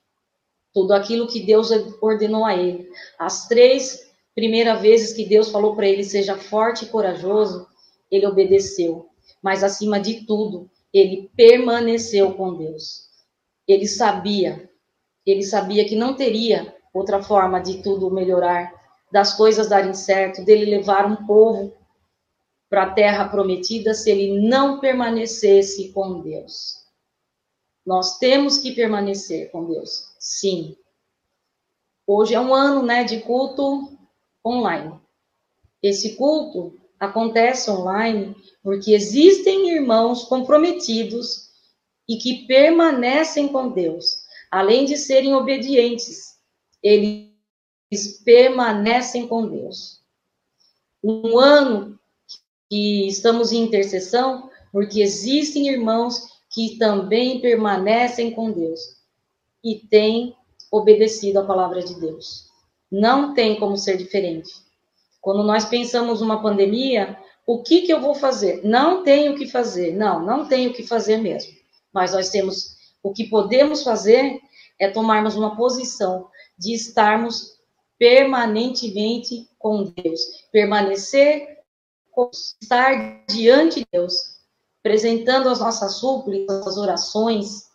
tudo 0.73 0.93
aquilo 0.93 1.27
que 1.27 1.41
Deus 1.41 1.71
ordenou 2.00 2.45
a 2.45 2.55
ele. 2.57 2.91
As 3.19 3.49
três 3.49 4.10
primeiras 4.40 4.80
vezes 4.80 5.12
que 5.12 5.26
Deus 5.26 5.50
falou 5.50 5.76
para 5.76 5.87
ele 5.87 6.02
seja 6.02 6.35
forte 6.35 6.87
e 6.87 6.88
corajoso, 6.88 7.66
ele 8.11 8.26
obedeceu. 8.26 9.11
Mas 9.42 9.62
acima 9.62 10.00
de 10.00 10.25
tudo, 10.25 10.70
ele 10.94 11.30
permaneceu 11.37 12.32
com 12.32 12.56
Deus. 12.56 13.11
Ele 13.68 13.87
sabia, 13.87 14.70
ele 15.26 15.42
sabia 15.42 15.87
que 15.87 15.94
não 15.94 16.14
teria 16.16 16.75
outra 16.92 17.23
forma 17.23 17.61
de 17.61 17.82
tudo 17.82 18.11
melhorar, 18.11 18.73
das 19.12 19.35
coisas 19.35 19.68
darem 19.68 19.92
certo, 19.92 20.42
dele 20.42 20.64
levar 20.64 21.04
um 21.04 21.26
povo 21.26 21.75
para 22.70 22.85
a 22.85 22.90
terra 22.92 23.28
prometida 23.28 23.92
se 23.92 24.11
ele 24.11 24.49
não 24.49 24.80
permanecesse 24.80 25.92
com 25.92 26.23
Deus. 26.23 26.76
Nós 27.85 28.16
temos 28.16 28.56
que 28.56 28.73
permanecer 28.73 29.50
com 29.50 29.66
Deus. 29.66 30.14
Sim. 30.18 30.76
Hoje 32.06 32.35
é 32.35 32.40
um 32.40 32.54
ano, 32.54 32.82
né, 32.82 33.04
de 33.04 33.20
culto 33.20 34.00
online. 34.44 34.99
Esse 35.82 36.16
culto 36.16 36.78
acontece 36.99 37.70
online 37.70 38.37
porque 38.62 38.92
existem 38.92 39.70
irmãos 39.70 40.25
comprometidos 40.25 41.50
e 42.09 42.16
que 42.16 42.47
permanecem 42.47 43.49
com 43.49 43.70
Deus, 43.70 44.25
além 44.50 44.85
de 44.85 44.97
serem 44.97 45.35
obedientes, 45.35 46.37
eles 46.82 47.30
permanecem 48.25 49.26
com 49.26 49.47
Deus. 49.49 50.00
Um 51.02 51.38
ano 51.38 51.99
que 52.68 53.06
estamos 53.06 53.52
em 53.52 53.62
intercessão 53.62 54.50
porque 54.73 55.00
existem 55.00 55.68
irmãos 55.68 56.28
que 56.50 56.76
também 56.78 57.40
permanecem 57.40 58.32
com 58.32 58.50
Deus 58.50 58.80
e 59.62 59.76
tem 59.76 60.37
obedecido 60.70 61.38
a 61.38 61.47
palavra 61.47 61.82
de 61.82 61.99
Deus. 61.99 62.50
Não 62.90 63.35
tem 63.35 63.59
como 63.59 63.76
ser 63.76 63.97
diferente. 63.97 64.52
Quando 65.20 65.42
nós 65.42 65.64
pensamos 65.64 66.20
uma 66.20 66.42
pandemia, 66.42 67.16
o 67.47 67.62
que, 67.62 67.82
que 67.82 67.92
eu 67.92 68.00
vou 68.00 68.14
fazer? 68.14 68.62
Não 68.64 69.02
tenho 69.02 69.32
o 69.32 69.37
que 69.37 69.47
fazer. 69.47 69.94
Não, 69.94 70.25
não 70.25 70.47
tenho 70.47 70.70
o 70.70 70.75
que 70.75 70.82
fazer 70.82 71.18
mesmo. 71.18 71.52
Mas 71.92 72.12
nós 72.12 72.30
temos 72.30 72.76
o 73.02 73.12
que 73.12 73.25
podemos 73.25 73.82
fazer 73.82 74.40
é 74.78 74.88
tomarmos 74.88 75.37
uma 75.37 75.56
posição 75.56 76.28
de 76.59 76.73
estarmos 76.75 77.59
permanentemente 77.99 79.49
com 79.59 79.85
Deus, 79.85 80.20
permanecer, 80.50 81.59
estar 82.61 83.25
diante 83.26 83.80
de 83.80 83.87
Deus, 83.92 84.40
apresentando 84.80 85.49
as 85.49 85.61
nossas 85.61 85.97
súplicas, 85.97 86.66
as 86.66 86.76
orações, 86.78 87.70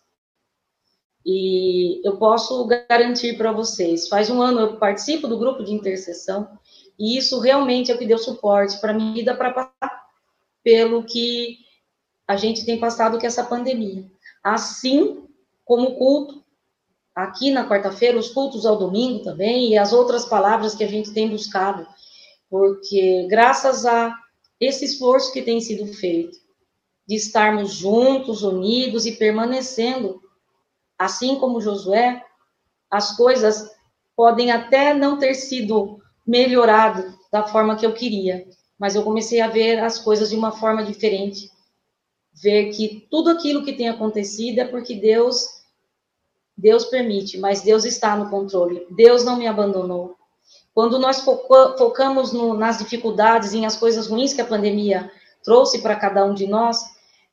e 1.26 2.00
eu 2.06 2.18
posso 2.18 2.64
garantir 2.66 3.36
para 3.36 3.50
vocês, 3.50 4.08
faz 4.08 4.30
um 4.30 4.40
ano 4.40 4.60
eu 4.60 4.76
participo 4.76 5.26
do 5.26 5.36
grupo 5.36 5.64
de 5.64 5.74
intercessão, 5.74 6.48
e 6.96 7.18
isso 7.18 7.40
realmente 7.40 7.90
é 7.90 7.94
o 7.94 7.98
que 7.98 8.06
deu 8.06 8.16
suporte 8.16 8.80
para 8.80 8.94
minha 8.94 9.12
vida 9.12 9.34
para 9.34 9.52
passar 9.52 10.06
pelo 10.62 11.02
que 11.02 11.58
a 12.28 12.36
gente 12.36 12.64
tem 12.64 12.78
passado 12.78 13.18
com 13.18 13.26
essa 13.26 13.42
pandemia. 13.42 14.04
Assim 14.42 15.24
como 15.64 15.88
o 15.88 15.94
culto, 15.96 16.44
aqui 17.12 17.50
na 17.50 17.68
quarta-feira, 17.68 18.16
os 18.16 18.28
cultos 18.28 18.64
ao 18.64 18.78
domingo 18.78 19.24
também, 19.24 19.70
e 19.70 19.76
as 19.76 19.92
outras 19.92 20.24
palavras 20.26 20.76
que 20.76 20.84
a 20.84 20.88
gente 20.88 21.12
tem 21.12 21.28
buscado, 21.28 21.86
porque 22.48 23.26
graças 23.28 23.84
a 23.84 24.14
esse 24.60 24.84
esforço 24.84 25.32
que 25.32 25.42
tem 25.42 25.60
sido 25.60 25.92
feito, 25.92 26.38
de 27.06 27.16
estarmos 27.16 27.72
juntos, 27.72 28.42
unidos 28.42 29.06
e 29.06 29.12
permanecendo 29.12 30.20
assim 30.98 31.36
como 31.36 31.60
Josué, 31.60 32.22
as 32.90 33.16
coisas 33.16 33.70
podem 34.14 34.50
até 34.50 34.94
não 34.94 35.18
ter 35.18 35.34
sido 35.34 36.00
melhorado 36.26 37.16
da 37.30 37.44
forma 37.44 37.76
que 37.76 37.84
eu 37.84 37.92
queria, 37.92 38.46
mas 38.78 38.94
eu 38.94 39.02
comecei 39.02 39.40
a 39.40 39.48
ver 39.48 39.78
as 39.78 39.98
coisas 39.98 40.30
de 40.30 40.36
uma 40.36 40.52
forma 40.52 40.84
diferente, 40.84 41.50
ver 42.32 42.70
que 42.70 43.06
tudo 43.10 43.30
aquilo 43.30 43.64
que 43.64 43.72
tem 43.72 43.88
acontecido 43.88 44.58
é 44.60 44.64
porque 44.64 44.94
Deus 44.94 45.56
Deus 46.56 46.86
permite, 46.86 47.36
mas 47.36 47.60
Deus 47.60 47.84
está 47.84 48.16
no 48.16 48.30
controle. 48.30 48.86
Deus 48.90 49.22
não 49.24 49.36
me 49.36 49.46
abandonou. 49.46 50.16
Quando 50.72 50.98
nós 50.98 51.20
focamos 51.20 52.32
no, 52.32 52.54
nas 52.54 52.78
dificuldades 52.78 53.52
e 53.52 53.64
as 53.64 53.76
coisas 53.76 54.06
ruins 54.06 54.32
que 54.32 54.40
a 54.40 54.46
pandemia 54.46 55.10
trouxe 55.44 55.82
para 55.82 55.96
cada 55.96 56.24
um 56.24 56.32
de 56.32 56.46
nós, 56.46 56.78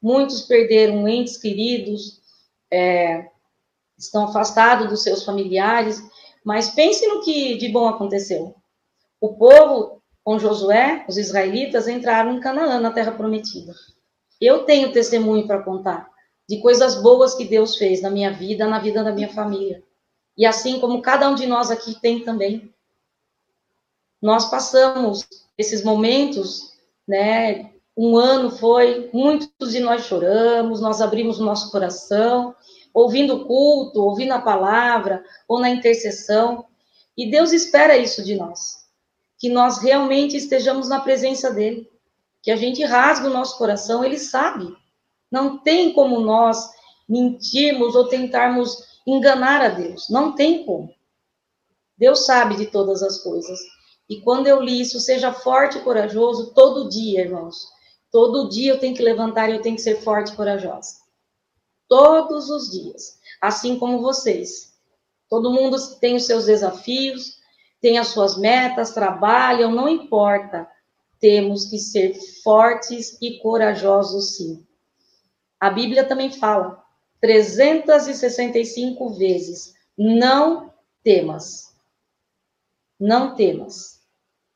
muitos 0.02 0.42
perderam 0.42 1.08
entes 1.08 1.38
queridos, 1.38 2.22
é, 2.70 3.30
estão 4.04 4.26
afastados 4.26 4.90
dos 4.90 5.04
seus 5.04 5.24
familiares, 5.24 6.02
mas 6.44 6.70
pense 6.70 7.06
no 7.08 7.22
que 7.22 7.58
de 7.58 7.70
bom 7.70 7.88
aconteceu. 7.88 8.56
O 9.20 9.36
povo, 9.36 10.02
com 10.24 10.38
Josué, 10.38 11.06
os 11.08 11.18
israelitas, 11.18 11.88
entraram 11.88 12.34
em 12.34 12.40
Canaã, 12.40 12.80
na 12.80 12.92
terra 12.92 13.12
prometida. 13.12 13.74
Eu 14.40 14.66
tenho 14.66 14.92
testemunho 14.92 15.48
para 15.48 15.64
contar 15.64 16.10
de 16.50 16.60
coisas 16.60 17.02
boas 17.02 17.34
que 17.34 17.46
Deus 17.46 17.78
fez 17.78 18.02
na 18.02 18.10
minha 18.10 18.32
vida, 18.32 18.68
na 18.68 18.80
vida 18.80 19.04
da 19.04 19.14
minha 19.14 19.30
família. 19.30 19.82
E 20.38 20.46
assim 20.46 20.80
como 20.80 21.02
cada 21.02 21.30
um 21.30 21.36
de 21.36 21.46
nós 21.46 21.72
aqui 21.72 22.00
tem 22.00 22.24
também. 22.24 22.74
Nós 24.22 24.50
passamos 24.50 25.28
esses 25.58 25.84
momentos, 25.84 26.74
né? 27.08 27.72
Um 27.96 28.18
ano 28.18 28.50
foi, 28.50 29.10
muitos 29.14 29.72
de 29.72 29.80
nós 29.80 30.06
choramos, 30.06 30.82
nós 30.82 31.00
abrimos 31.00 31.40
o 31.40 31.46
nosso 31.46 31.72
coração, 31.72 32.56
ouvindo 32.94 33.36
o 33.36 33.46
culto, 33.46 34.02
ouvindo 34.02 34.34
a 34.34 34.42
palavra, 34.42 35.24
ou 35.48 35.60
na 35.60 35.70
intercessão. 35.70 36.66
E 37.18 37.30
Deus 37.30 37.52
espera 37.52 37.98
isso 37.98 38.24
de 38.24 38.36
nós. 38.36 38.84
Que 39.40 39.50
nós 39.50 39.80
realmente 39.80 40.38
estejamos 40.38 40.88
na 40.88 41.00
presença 41.00 41.52
dEle. 41.52 41.90
Que 42.42 42.52
a 42.52 42.56
gente 42.56 42.84
rasgue 42.84 43.28
o 43.28 43.34
nosso 43.34 43.58
coração, 43.58 44.04
Ele 44.04 44.20
sabe. 44.20 44.76
Não 45.32 45.58
tem 45.58 45.94
como 45.94 46.20
nós 46.20 46.70
mentirmos 47.10 47.96
ou 47.96 48.08
tentarmos 48.08 48.78
enganar 49.08 49.62
a 49.62 49.70
Deus. 49.70 50.10
Não 50.10 50.34
tem 50.34 50.66
como. 50.66 50.94
Deus 51.98 52.26
sabe 52.26 52.56
de 52.56 52.68
todas 52.68 53.02
as 53.02 53.20
coisas. 53.20 53.60
E 54.10 54.22
quando 54.22 54.48
eu 54.48 54.62
li 54.62 54.82
isso, 54.82 55.00
seja 55.00 55.34
forte 55.34 55.78
e 55.78 55.82
corajoso 55.82 56.54
todo 56.54 56.90
dia, 56.90 57.22
irmãos. 57.22 57.68
Todo 58.12 58.50
dia 58.50 58.72
eu 58.74 58.80
tenho 58.80 58.96
que 58.96 59.02
levantar 59.02 59.50
e 59.50 59.54
eu 59.54 59.62
tenho 59.62 59.76
que 59.76 59.82
ser 59.82 60.02
forte 60.02 60.34
e 60.34 60.36
corajosa. 60.36 61.03
Todos 61.88 62.50
os 62.50 62.72
dias. 62.72 63.20
Assim 63.42 63.78
como 63.78 64.02
vocês. 64.02 64.74
Todo 65.30 65.52
mundo 65.52 65.78
tem 66.00 66.16
os 66.16 66.26
seus 66.26 66.46
desafios, 66.46 67.38
tem 67.82 67.98
as 67.98 68.08
suas 68.08 68.38
metas, 68.38 68.94
trabalham, 68.94 69.72
não 69.72 69.90
importa. 69.90 70.68
Temos 71.20 71.66
que 71.66 71.78
ser 71.78 72.14
fortes 72.44 73.18
e 73.22 73.40
corajosos, 73.40 74.38
sim. 74.38 74.66
A 75.60 75.70
Bíblia 75.70 76.04
também 76.06 76.32
fala 76.32 76.84
365 77.22 79.10
vezes: 79.16 79.74
não 79.98 80.74
temas. 81.04 81.74
Não 83.00 83.36
temas. 83.36 84.02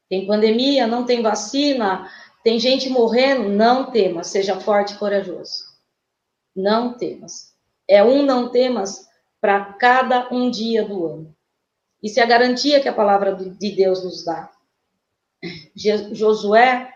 Tem 0.09 0.25
pandemia, 0.25 0.87
não 0.87 1.05
tem 1.05 1.21
vacina, 1.21 2.09
tem 2.43 2.59
gente 2.59 2.89
morrendo, 2.89 3.49
não 3.49 3.91
temas, 3.91 4.27
seja 4.27 4.59
forte 4.59 4.93
e 4.93 4.97
corajoso. 4.97 5.66
Não 6.57 6.97
temas. 6.97 7.53
É 7.87 8.03
um 8.03 8.23
não 8.23 8.49
temas 8.49 9.07
para 9.39 9.73
cada 9.73 10.27
um 10.33 10.49
dia 10.49 10.83
do 10.83 11.05
ano. 11.05 11.35
Isso 12.01 12.19
é 12.19 12.23
a 12.23 12.27
garantia 12.27 12.81
que 12.81 12.89
a 12.89 12.93
palavra 12.93 13.35
de 13.35 13.71
Deus 13.71 14.03
nos 14.03 14.25
dá. 14.25 14.51
Josué, 15.75 16.91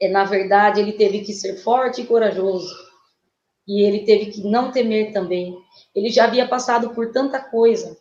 é, 0.00 0.08
na 0.08 0.24
verdade, 0.24 0.80
ele 0.80 0.92
teve 0.92 1.22
que 1.22 1.32
ser 1.32 1.56
forte 1.56 2.02
e 2.02 2.06
corajoso. 2.06 2.72
E 3.66 3.82
ele 3.82 4.04
teve 4.04 4.26
que 4.26 4.40
não 4.42 4.70
temer 4.70 5.12
também. 5.12 5.58
Ele 5.92 6.08
já 6.08 6.24
havia 6.24 6.46
passado 6.46 6.90
por 6.90 7.10
tanta 7.10 7.40
coisa 7.40 7.98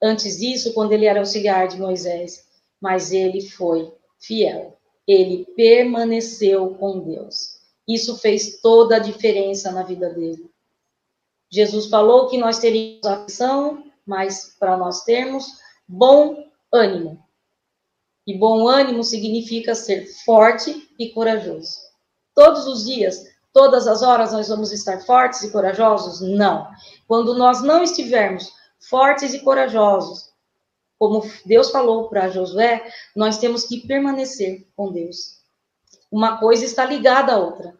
antes 0.00 0.38
disso, 0.38 0.72
quando 0.72 0.92
ele 0.92 1.04
era 1.04 1.18
auxiliar 1.18 1.66
de 1.66 1.80
Moisés. 1.80 2.46
Mas 2.80 3.10
ele 3.10 3.40
foi 3.40 3.92
fiel. 4.20 4.78
Ele 5.06 5.44
permaneceu 5.56 6.76
com 6.76 7.00
Deus. 7.00 7.57
Isso 7.88 8.18
fez 8.18 8.60
toda 8.60 8.96
a 8.96 9.00
diferença 9.00 9.72
na 9.72 9.82
vida 9.82 10.10
dele. 10.10 10.50
Jesus 11.50 11.86
falou 11.86 12.28
que 12.28 12.36
nós 12.36 12.58
teríamos 12.58 13.06
aflição, 13.06 13.90
mas 14.04 14.54
para 14.60 14.76
nós 14.76 15.04
termos 15.04 15.58
bom 15.88 16.44
ânimo. 16.70 17.24
E 18.26 18.36
bom 18.36 18.68
ânimo 18.68 19.02
significa 19.02 19.74
ser 19.74 20.06
forte 20.26 20.86
e 20.98 21.08
corajoso. 21.10 21.78
Todos 22.34 22.66
os 22.66 22.84
dias, 22.84 23.24
todas 23.54 23.86
as 23.86 24.02
horas 24.02 24.32
nós 24.32 24.48
vamos 24.48 24.70
estar 24.70 25.00
fortes 25.00 25.42
e 25.42 25.50
corajosos? 25.50 26.20
Não. 26.20 26.70
Quando 27.06 27.32
nós 27.32 27.62
não 27.62 27.82
estivermos 27.82 28.52
fortes 28.78 29.32
e 29.32 29.40
corajosos, 29.40 30.30
como 30.98 31.22
Deus 31.46 31.70
falou 31.70 32.08
para 32.08 32.28
Josué, 32.28 32.86
nós 33.16 33.38
temos 33.38 33.64
que 33.64 33.86
permanecer 33.86 34.66
com 34.76 34.92
Deus. 34.92 35.37
Uma 36.10 36.38
coisa 36.38 36.64
está 36.64 36.84
ligada 36.84 37.34
à 37.34 37.38
outra. 37.38 37.76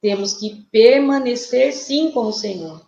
Temos 0.00 0.34
que 0.34 0.66
permanecer 0.70 1.72
sim 1.72 2.10
com 2.10 2.26
o 2.26 2.32
Senhor. 2.32 2.86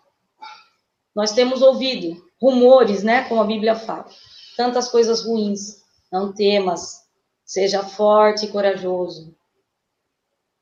Nós 1.15 1.31
temos 1.31 1.61
ouvido 1.61 2.23
rumores, 2.39 3.03
né, 3.03 3.27
como 3.27 3.41
a 3.41 3.45
Bíblia 3.45 3.75
fala, 3.75 4.07
tantas 4.55 4.89
coisas 4.89 5.25
ruins. 5.25 5.83
Não 6.11 6.31
temas, 6.33 7.03
seja 7.43 7.83
forte 7.83 8.45
e 8.45 8.51
corajoso. 8.51 9.35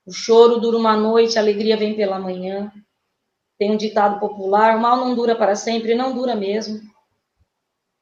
O 0.05 0.11
choro 0.11 0.59
dura 0.59 0.77
uma 0.77 0.95
noite, 0.95 1.37
a 1.37 1.41
alegria 1.41 1.75
vem 1.75 1.95
pela 1.95 2.19
manhã. 2.19 2.71
Tem 3.57 3.71
um 3.71 3.77
ditado 3.77 4.19
popular: 4.19 4.77
o 4.77 4.81
mal 4.81 4.97
não 4.97 5.15
dura 5.15 5.35
para 5.35 5.55
sempre, 5.55 5.95
não 5.95 6.13
dura 6.13 6.35
mesmo. 6.35 6.79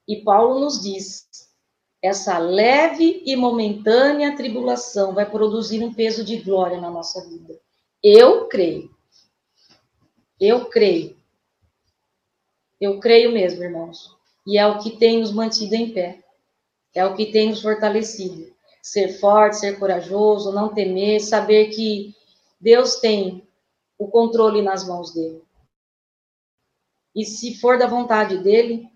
E 0.08 0.22
Paulo 0.24 0.60
nos 0.60 0.82
diz: 0.82 1.28
essa 2.04 2.38
leve 2.38 3.24
e 3.26 3.34
momentânea 3.34 4.36
tribulação 4.36 5.14
vai 5.14 5.26
produzir 5.30 5.82
um 5.82 5.94
peso 5.94 6.26
de 6.26 6.36
glória 6.36 6.82
na 6.82 6.92
nossa 6.92 7.26
vida. 7.30 7.58
Eu 8.04 8.48
creio. 8.50 8.94
Eu 10.38 10.66
creio. 10.66 11.16
Eu 12.82 13.00
creio 13.00 13.32
mesmo, 13.32 13.64
irmãos. 13.64 14.14
E 14.46 14.58
é 14.58 14.68
o 14.68 14.80
que 14.80 14.98
tem 14.98 15.22
nos 15.22 15.32
mantido 15.32 15.76
em 15.76 15.94
pé. 15.94 16.22
É 16.94 17.06
o 17.06 17.16
que 17.16 17.32
tem 17.32 17.50
nos 17.50 17.62
fortalecido. 17.62 18.54
Ser 18.82 19.18
forte, 19.20 19.60
ser 19.60 19.80
corajoso, 19.80 20.52
não 20.52 20.74
temer, 20.74 21.22
saber 21.22 21.68
que 21.68 22.14
Deus 22.60 22.98
tem 22.98 23.48
o 23.98 24.10
controle 24.10 24.62
nas 24.62 24.86
mãos 24.86 25.14
dele. 25.14 25.42
E 27.16 27.24
se 27.24 27.56
for 27.62 27.78
da 27.78 27.88
vontade 27.88 28.40
dele, 28.40 28.92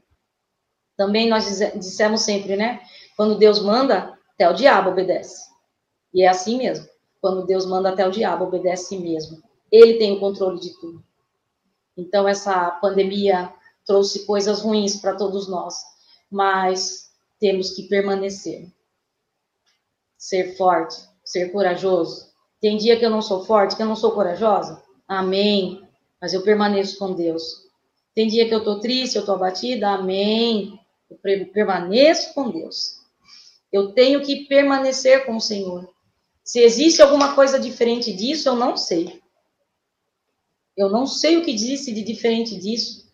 também 0.98 1.30
nós 1.30 1.46
dissemos 1.76 2.22
sempre, 2.22 2.58
né? 2.58 2.82
Quando 3.16 3.38
Deus 3.38 3.62
manda, 3.62 4.18
até 4.34 4.50
o 4.50 4.54
diabo 4.54 4.90
obedece. 4.90 5.48
E 6.14 6.24
é 6.24 6.28
assim 6.28 6.58
mesmo. 6.58 6.88
Quando 7.22 7.46
Deus 7.46 7.66
manda 7.66 7.90
até 7.90 8.08
o 8.08 8.12
diabo, 8.12 8.46
obedece 8.46 8.98
mesmo. 8.98 9.42
Ele 9.72 9.96
tem 9.96 10.14
o 10.14 10.20
controle 10.20 10.60
de 10.60 10.74
tudo. 10.80 11.04
Então, 11.96 12.28
essa 12.28 12.72
pandemia 12.72 13.54
trouxe 13.86 14.26
coisas 14.26 14.62
ruins 14.62 14.98
para 14.98 15.16
todos 15.16 15.48
nós, 15.48 15.76
mas 16.30 17.12
temos 17.40 17.72
que 17.72 17.84
permanecer. 17.84 18.68
Ser 20.18 20.56
forte, 20.58 20.96
ser 21.24 21.52
corajoso. 21.52 22.28
Tem 22.60 22.78
dia 22.78 22.98
que 22.98 23.06
eu 23.06 23.10
não 23.10 23.22
sou 23.22 23.46
forte, 23.46 23.76
que 23.76 23.82
eu 23.82 23.88
não 23.88 23.96
sou 23.96 24.12
corajosa? 24.12 24.82
Amém. 25.08 25.82
Mas 26.20 26.34
eu 26.34 26.42
permaneço 26.42 26.98
com 26.98 27.14
Deus. 27.14 27.68
Tem 28.16 28.28
dia 28.28 28.48
que 28.48 28.54
eu 28.54 28.60
estou 28.60 28.80
triste, 28.80 29.16
eu 29.16 29.22
estou 29.22 29.36
abatida? 29.36 29.90
Amém. 29.90 30.80
Eu 31.10 31.18
permaneço 31.18 32.34
com 32.34 32.50
Deus. 32.50 32.98
Eu 33.72 33.94
tenho 33.94 34.22
que 34.22 34.46
permanecer 34.46 35.26
com 35.26 35.36
o 35.36 35.42
Senhor. 35.42 35.94
Se 36.44 36.60
existe 36.60 37.02
alguma 37.02 37.36
coisa 37.36 37.60
diferente 37.60 38.14
disso, 38.14 38.50
eu 38.50 38.56
não 38.56 38.78
sei. 38.78 39.22
Eu 40.76 40.90
não 40.90 41.06
sei 41.06 41.38
o 41.38 41.44
que 41.44 41.54
disse 41.54 41.92
de 41.94 42.04
diferente 42.04 42.58
disso. 42.58 43.12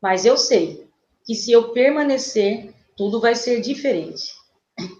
Mas 0.00 0.24
eu 0.24 0.36
sei 0.36 0.88
que 1.24 1.34
se 1.34 1.52
eu 1.52 1.72
permanecer, 1.72 2.74
tudo 2.96 3.20
vai 3.20 3.34
ser 3.34 3.60
diferente. 3.60 4.32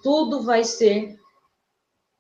Tudo 0.03 0.42
vai 0.42 0.64
ser 0.64 1.18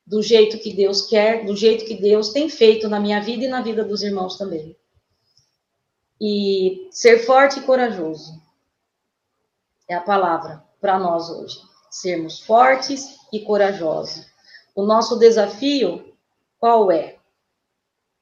do 0.06 0.22
jeito 0.22 0.58
que 0.58 0.74
Deus 0.74 1.06
quer, 1.08 1.46
do 1.46 1.56
jeito 1.56 1.84
que 1.84 1.94
Deus 1.94 2.30
tem 2.30 2.48
feito 2.48 2.88
na 2.88 2.98
minha 2.98 3.20
vida 3.20 3.44
e 3.44 3.48
na 3.48 3.62
vida 3.62 3.84
dos 3.84 4.02
irmãos 4.02 4.36
também. 4.36 4.76
E 6.20 6.88
ser 6.90 7.20
forte 7.20 7.60
e 7.60 7.62
corajoso 7.62 8.40
é 9.88 9.94
a 9.94 10.00
palavra 10.00 10.62
para 10.80 10.98
nós 10.98 11.30
hoje 11.30 11.70
sermos 11.90 12.40
fortes 12.40 13.16
e 13.32 13.40
corajosos. 13.40 14.26
O 14.74 14.84
nosso 14.84 15.18
desafio, 15.18 16.14
qual 16.58 16.90
é? 16.90 17.16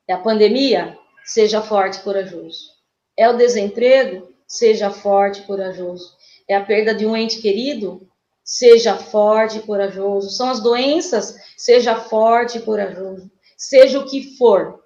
É 0.06 0.14
a 0.14 0.18
pandemia? 0.18 0.98
Seja 1.24 1.60
forte 1.60 1.98
e 1.98 2.02
corajoso. 2.02 2.70
É 3.16 3.28
o 3.28 3.36
desemprego? 3.36 4.32
Seja 4.46 4.90
forte 4.90 5.40
e 5.40 5.44
corajoso. 5.44 6.16
É 6.48 6.56
a 6.56 6.64
perda 6.64 6.94
de 6.94 7.04
um 7.04 7.14
ente 7.14 7.42
querido? 7.42 8.08
Seja 8.42 8.96
forte 8.96 9.58
e 9.58 9.62
corajoso. 9.62 10.30
São 10.30 10.48
as 10.48 10.60
doenças? 10.60 11.36
Seja 11.56 11.94
forte 11.96 12.56
e 12.56 12.62
corajoso. 12.62 13.30
Seja 13.56 13.98
o 13.98 14.06
que 14.06 14.36
for. 14.38 14.82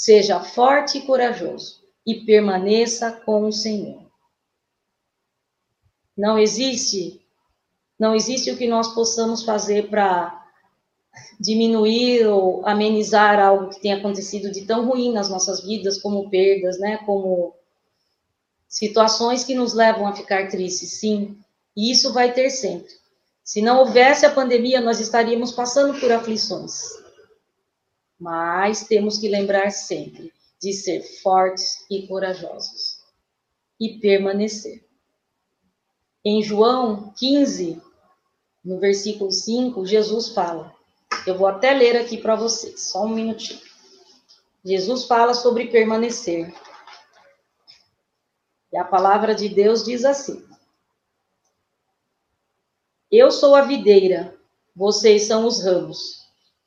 Seja 0.00 0.40
forte 0.40 0.96
e 0.96 1.02
corajoso. 1.02 1.82
E 2.06 2.24
permaneça 2.24 3.12
com 3.12 3.44
o 3.44 3.52
Senhor. 3.52 4.00
Não 6.16 6.38
existe 6.38 7.20
não 7.98 8.14
existe 8.14 8.50
o 8.50 8.56
que 8.56 8.66
nós 8.66 8.94
possamos 8.94 9.42
fazer 9.42 9.90
para 9.90 10.42
diminuir 11.38 12.26
ou 12.26 12.66
amenizar 12.66 13.38
algo 13.38 13.68
que 13.68 13.78
tenha 13.78 13.98
acontecido 13.98 14.50
de 14.50 14.62
tão 14.62 14.86
ruim 14.86 15.12
nas 15.12 15.28
nossas 15.28 15.62
vidas, 15.62 16.00
como 16.00 16.30
perdas, 16.30 16.78
né? 16.78 16.96
Como 17.04 17.54
situações 18.66 19.44
que 19.44 19.54
nos 19.54 19.74
levam 19.74 20.06
a 20.06 20.14
ficar 20.14 20.48
tristes, 20.48 20.98
sim. 20.98 21.36
E 21.76 21.92
isso 21.92 22.10
vai 22.14 22.32
ter 22.32 22.48
sempre. 22.48 22.90
Se 23.44 23.60
não 23.60 23.80
houvesse 23.80 24.24
a 24.24 24.30
pandemia, 24.30 24.80
nós 24.80 24.98
estaríamos 24.98 25.52
passando 25.52 26.00
por 26.00 26.10
aflições. 26.10 26.99
Mas 28.20 28.86
temos 28.86 29.16
que 29.16 29.28
lembrar 29.28 29.70
sempre 29.70 30.30
de 30.60 30.74
ser 30.74 31.02
fortes 31.22 31.86
e 31.90 32.06
corajosos 32.06 33.00
e 33.80 33.98
permanecer. 33.98 34.84
Em 36.22 36.42
João 36.42 37.14
15, 37.16 37.80
no 38.62 38.78
versículo 38.78 39.32
5, 39.32 39.86
Jesus 39.86 40.28
fala. 40.28 40.74
Eu 41.26 41.38
vou 41.38 41.46
até 41.46 41.72
ler 41.72 41.96
aqui 41.96 42.18
para 42.18 42.36
vocês, 42.36 42.90
só 42.90 43.04
um 43.04 43.14
minutinho. 43.14 43.60
Jesus 44.62 45.06
fala 45.06 45.32
sobre 45.32 45.68
permanecer. 45.68 46.54
E 48.70 48.76
a 48.76 48.84
palavra 48.84 49.34
de 49.34 49.48
Deus 49.48 49.82
diz 49.82 50.04
assim: 50.04 50.46
Eu 53.10 53.30
sou 53.30 53.54
a 53.54 53.62
videira, 53.62 54.38
vocês 54.76 55.22
são 55.22 55.46
os 55.46 55.64
ramos. 55.64 56.19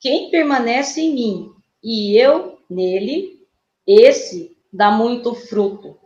Quem 0.04 0.30
permanece 0.30 1.00
em 1.00 1.14
mim 1.14 1.54
e 1.82 2.14
eu 2.14 2.58
nele, 2.68 3.40
esse 3.86 4.54
dá 4.70 4.90
muito 4.90 5.34
fruto, 5.34 5.98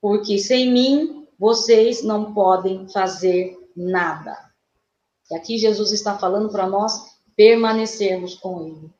porque 0.00 0.38
sem 0.38 0.72
mim 0.72 1.28
vocês 1.38 2.02
não 2.02 2.32
podem 2.32 2.88
fazer 2.88 3.54
nada. 3.76 4.34
E 5.30 5.36
aqui 5.36 5.58
Jesus 5.58 5.92
está 5.92 6.18
falando 6.18 6.48
para 6.48 6.66
nós 6.66 7.18
permanecermos 7.36 8.34
com 8.36 8.66
Ele. 8.66 8.90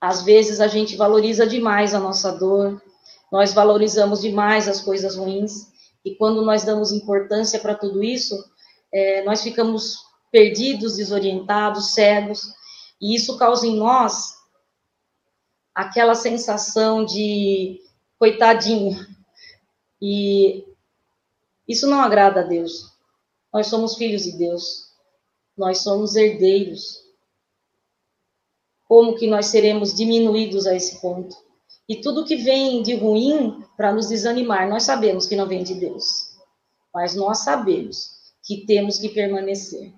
Às 0.00 0.22
vezes 0.22 0.60
a 0.60 0.68
gente 0.68 0.94
valoriza 0.94 1.44
demais 1.44 1.96
a 1.96 1.98
nossa 1.98 2.30
dor, 2.30 2.80
nós 3.32 3.52
valorizamos 3.52 4.20
demais 4.20 4.68
as 4.68 4.80
coisas 4.80 5.16
ruins, 5.16 5.72
e 6.04 6.14
quando 6.14 6.40
nós 6.42 6.62
damos 6.62 6.92
importância 6.92 7.58
para 7.58 7.74
tudo 7.74 8.00
isso, 8.04 8.36
é, 8.92 9.24
nós 9.24 9.42
ficamos 9.42 9.98
perdidos, 10.30 10.94
desorientados, 10.94 11.94
cegos, 11.94 12.61
e 13.02 13.16
isso 13.16 13.36
causa 13.36 13.66
em 13.66 13.76
nós 13.76 14.40
aquela 15.74 16.14
sensação 16.14 17.04
de 17.04 17.82
coitadinho. 18.16 18.96
E 20.00 20.64
isso 21.66 21.88
não 21.88 22.00
agrada 22.00 22.40
a 22.40 22.44
Deus. 22.44 22.92
Nós 23.52 23.66
somos 23.66 23.96
filhos 23.96 24.22
de 24.22 24.38
Deus. 24.38 24.92
Nós 25.56 25.78
somos 25.78 26.14
herdeiros. 26.14 27.02
Como 28.84 29.16
que 29.16 29.26
nós 29.26 29.46
seremos 29.46 29.92
diminuídos 29.92 30.64
a 30.68 30.76
esse 30.76 31.00
ponto? 31.00 31.36
E 31.88 31.96
tudo 31.96 32.24
que 32.24 32.36
vem 32.36 32.82
de 32.82 32.94
ruim 32.94 33.64
para 33.76 33.92
nos 33.92 34.08
desanimar, 34.08 34.68
nós 34.68 34.84
sabemos 34.84 35.26
que 35.26 35.34
não 35.34 35.48
vem 35.48 35.64
de 35.64 35.74
Deus. 35.74 36.36
Mas 36.94 37.16
nós 37.16 37.38
sabemos 37.38 38.12
que 38.44 38.64
temos 38.64 38.98
que 38.98 39.08
permanecer. 39.08 39.92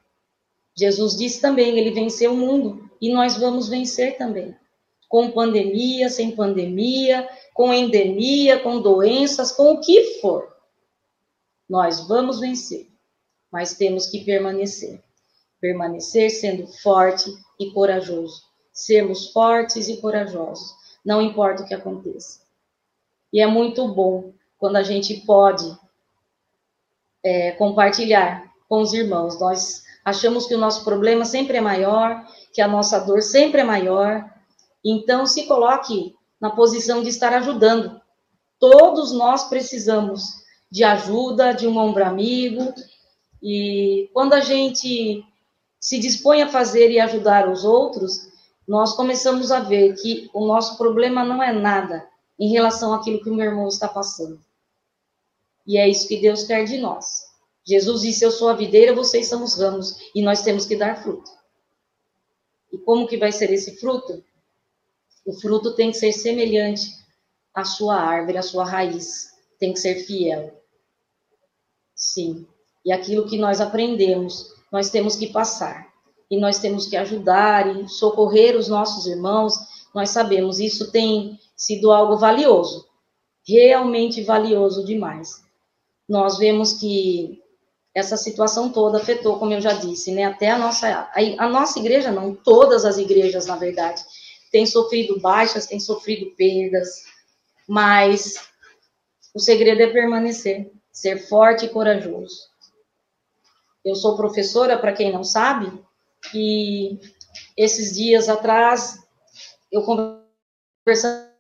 Jesus 0.77 1.17
disse 1.17 1.41
também, 1.41 1.79
ele 1.79 1.91
venceu 1.91 2.33
o 2.33 2.37
mundo 2.37 2.84
e 3.01 3.13
nós 3.13 3.37
vamos 3.37 3.69
vencer 3.69 4.17
também. 4.17 4.55
Com 5.09 5.31
pandemia, 5.31 6.09
sem 6.09 6.35
pandemia, 6.35 7.29
com 7.53 7.73
endemia, 7.73 8.59
com 8.59 8.81
doenças, 8.81 9.53
com 9.53 9.73
o 9.73 9.81
que 9.81 10.21
for. 10.21 10.53
Nós 11.69 12.07
vamos 12.07 12.41
vencer, 12.41 12.89
mas 13.51 13.75
temos 13.75 14.07
que 14.07 14.25
permanecer. 14.25 15.03
Permanecer 15.61 16.31
sendo 16.31 16.67
forte 16.67 17.31
e 17.59 17.71
corajoso. 17.71 18.43
Sermos 18.73 19.31
fortes 19.31 19.89
e 19.89 19.99
corajosos 19.99 20.75
não 21.05 21.21
importa 21.21 21.63
o 21.63 21.67
que 21.67 21.75
aconteça. 21.75 22.41
E 23.33 23.41
é 23.41 23.47
muito 23.47 23.87
bom 23.89 24.33
quando 24.59 24.77
a 24.77 24.83
gente 24.83 25.15
pode 25.27 25.77
é, 27.23 27.53
compartilhar 27.53 28.51
com 28.69 28.81
os 28.81 28.95
irmãos. 28.95 29.39
Nós 29.39 29.85
achamos 30.05 30.47
que 30.47 30.55
o 30.55 30.59
nosso 30.59 30.85
problema 30.85 31.25
sempre 31.25 31.59
é 31.59 31.61
maior, 31.61 32.25
que 32.55 32.63
a 32.63 32.69
nossa 32.69 33.01
dor 33.01 33.21
sempre 33.21 33.61
é 33.61 33.65
maior. 33.65 34.25
Então, 34.83 35.27
se 35.27 35.45
coloque 35.47 36.15
na 36.41 36.51
posição 36.51 37.03
de 37.03 37.09
estar 37.09 37.33
ajudando. 37.33 38.01
Todos 38.61 39.13
nós 39.13 39.49
precisamos 39.49 40.45
de 40.71 40.85
ajuda, 40.85 41.53
de 41.53 41.67
um 41.67 41.77
ombro 41.77 42.05
amigo. 42.05 42.73
E 43.43 44.09
quando 44.15 44.35
a 44.35 44.41
gente 44.41 45.25
se 45.81 45.99
dispõe 45.99 46.43
a 46.43 46.49
fazer 46.49 46.91
e 46.91 47.01
ajudar 47.01 47.49
os 47.49 47.65
outros, 47.65 48.29
nós 48.67 48.95
começamos 48.95 49.51
a 49.51 49.59
ver 49.61 49.95
que 49.97 50.31
o 50.33 50.47
nosso 50.47 50.79
problema 50.79 51.25
não 51.25 51.43
é 51.43 51.53
nada 51.53 52.09
em 52.39 52.51
relação 52.51 52.95
àquilo 52.95 53.21
que 53.21 53.29
o 53.29 53.35
meu 53.35 53.47
irmão 53.47 53.69
está 53.69 53.89
passando. 53.89 54.41
E 55.67 55.77
é 55.77 55.89
isso 55.89 56.07
que 56.07 56.21
Deus 56.21 56.45
quer 56.45 56.65
de 56.65 56.79
nós. 56.79 57.25
Jesus 57.67 58.03
disse: 58.03 58.25
Eu 58.25 58.31
sou 58.31 58.49
a 58.49 58.55
videira, 58.55 58.95
vocês 58.95 59.27
são 59.27 59.43
os 59.43 59.59
ramos, 59.59 59.97
e 60.15 60.23
nós 60.23 60.43
temos 60.43 60.67
que 60.67 60.77
dar 60.77 61.03
fruto. 61.03 61.31
E 62.75 62.79
como 62.79 63.07
que 63.07 63.17
vai 63.17 63.31
ser 63.31 63.53
esse 63.53 63.77
fruto? 63.77 64.25
O 65.25 65.33
fruto 65.33 65.77
tem 65.77 65.93
que 65.93 65.97
ser 65.97 66.13
semelhante 66.13 66.91
à 67.55 67.65
sua 67.65 67.95
árvore, 67.95 68.37
à 68.37 68.43
sua 68.43 68.65
raiz. 68.65 69.31
Tem 69.61 69.73
que 69.73 69.79
ser 69.79 70.05
fiel. 70.05 70.61
Sim. 71.95 72.45
E 72.85 72.91
aquilo 72.91 73.27
que 73.27 73.39
nós 73.39 73.61
aprendemos, 73.61 74.53
nós 74.73 74.91
temos 74.91 75.15
que 75.15 75.29
passar 75.29 75.89
e 76.29 76.37
nós 76.37 76.59
temos 76.59 76.89
que 76.89 76.97
ajudar 76.97 77.77
e 77.77 77.89
socorrer 77.89 78.57
os 78.57 78.67
nossos 78.67 79.07
irmãos, 79.07 79.55
nós 79.95 80.11
sabemos, 80.11 80.59
isso 80.59 80.91
tem 80.91 81.39
sido 81.57 81.93
algo 81.93 82.17
valioso, 82.17 82.89
realmente 83.47 84.25
valioso 84.25 84.85
demais. 84.85 85.45
Nós 86.09 86.39
vemos 86.39 86.73
que 86.73 87.41
essa 87.95 88.17
situação 88.17 88.71
toda 88.71 88.99
afetou, 88.99 89.39
como 89.39 89.53
eu 89.53 89.61
já 89.61 89.73
disse, 89.73 90.13
né, 90.13 90.25
até 90.25 90.51
a 90.51 90.59
nossa, 90.59 90.89
a, 90.89 91.45
a 91.45 91.49
nossa 91.49 91.79
igreja, 91.79 92.11
não, 92.11 92.35
todas 92.35 92.85
as 92.85 92.99
igrejas, 92.99 93.47
na 93.47 93.57
verdade, 93.57 94.03
têm 94.51 94.67
sofrido 94.67 95.21
baixas, 95.21 95.67
têm 95.67 95.79
sofrido 95.79 96.35
perdas, 96.37 97.05
mas 97.69 98.49
o 99.33 99.39
segredo 99.39 99.81
é 99.81 99.87
permanecer, 99.87 100.73
ser 100.93 101.29
forte 101.29 101.67
e 101.67 101.69
corajoso. 101.69 102.49
Eu 103.85 103.95
sou 103.95 104.17
professora, 104.17 104.79
para 104.79 104.93
quem 104.93 105.13
não 105.13 105.23
sabe, 105.23 105.73
que 106.31 106.99
esses 107.57 107.95
dias 107.95 108.29
atrás, 108.29 108.99
eu 109.71 109.83
conversando 109.83 111.31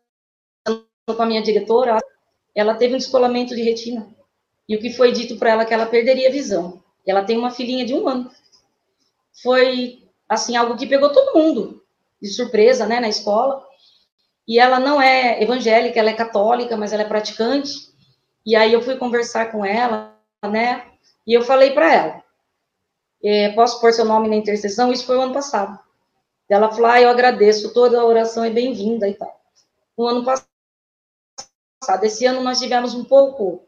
com 1.07 1.23
a 1.23 1.27
minha 1.27 1.43
diretora, 1.43 1.99
ela 2.55 2.75
teve 2.75 2.95
um 2.95 2.99
descolamento 2.99 3.55
de 3.55 3.63
retina. 3.63 4.15
E 4.69 4.77
o 4.77 4.81
que 4.81 4.91
foi 4.91 5.13
dito 5.13 5.37
para 5.37 5.51
ela 5.51 5.65
que 5.65 5.75
ela 5.75 5.87
perderia 5.87 6.29
a 6.29 6.33
visão. 6.33 6.83
Ela 7.07 7.25
tem 7.25 7.37
uma 7.37 7.51
filhinha 7.51 7.85
de 7.85 7.95
um 7.95 8.09
ano. 8.09 8.31
Foi, 9.43 10.03
assim, 10.29 10.57
algo 10.57 10.77
que 10.77 10.87
pegou 10.87 11.13
todo 11.13 11.39
mundo 11.39 11.83
de 12.21 12.29
surpresa, 12.29 12.87
né, 12.87 13.01
na 13.01 13.09
escola. 13.09 13.63
E 14.47 14.59
ela 14.59 14.79
não 14.79 15.01
é 15.01 15.43
evangélica, 15.43 15.99
ela 15.99 16.11
é 16.11 16.15
católica, 16.15 16.77
mas 16.77 16.93
ela 16.93 17.03
é 17.03 17.09
praticante. 17.09 17.93
E 18.45 18.55
aí 18.57 18.73
eu 18.73 18.83
fui 18.83 18.97
conversar 18.97 19.51
com 19.51 19.65
ela, 19.65 20.15
né, 20.43 20.85
e 21.27 21.33
eu 21.33 21.43
falei 21.43 21.71
para 21.71 21.93
ela, 21.93 22.25
é, 23.23 23.49
posso 23.53 23.81
pôr 23.81 23.93
seu 23.93 24.05
nome 24.05 24.29
na 24.29 24.37
intercessão? 24.37 24.93
Isso 24.93 25.07
foi 25.07 25.17
o 25.17 25.23
ano 25.23 25.33
passado. 25.33 25.79
Ela 26.47 26.71
falou, 26.71 26.87
ah, 26.87 27.01
eu 27.01 27.09
agradeço, 27.09 27.73
toda 27.73 27.99
a 27.99 28.05
oração 28.05 28.45
é 28.45 28.51
bem-vinda 28.51 29.09
e 29.09 29.15
tal. 29.15 29.41
No 29.97 30.07
ano 30.07 30.25
passado, 30.25 30.45
esse 32.03 32.27
ano 32.27 32.43
nós 32.43 32.61
tivemos 32.61 32.93
um 32.95 33.03
pouco 33.03 33.64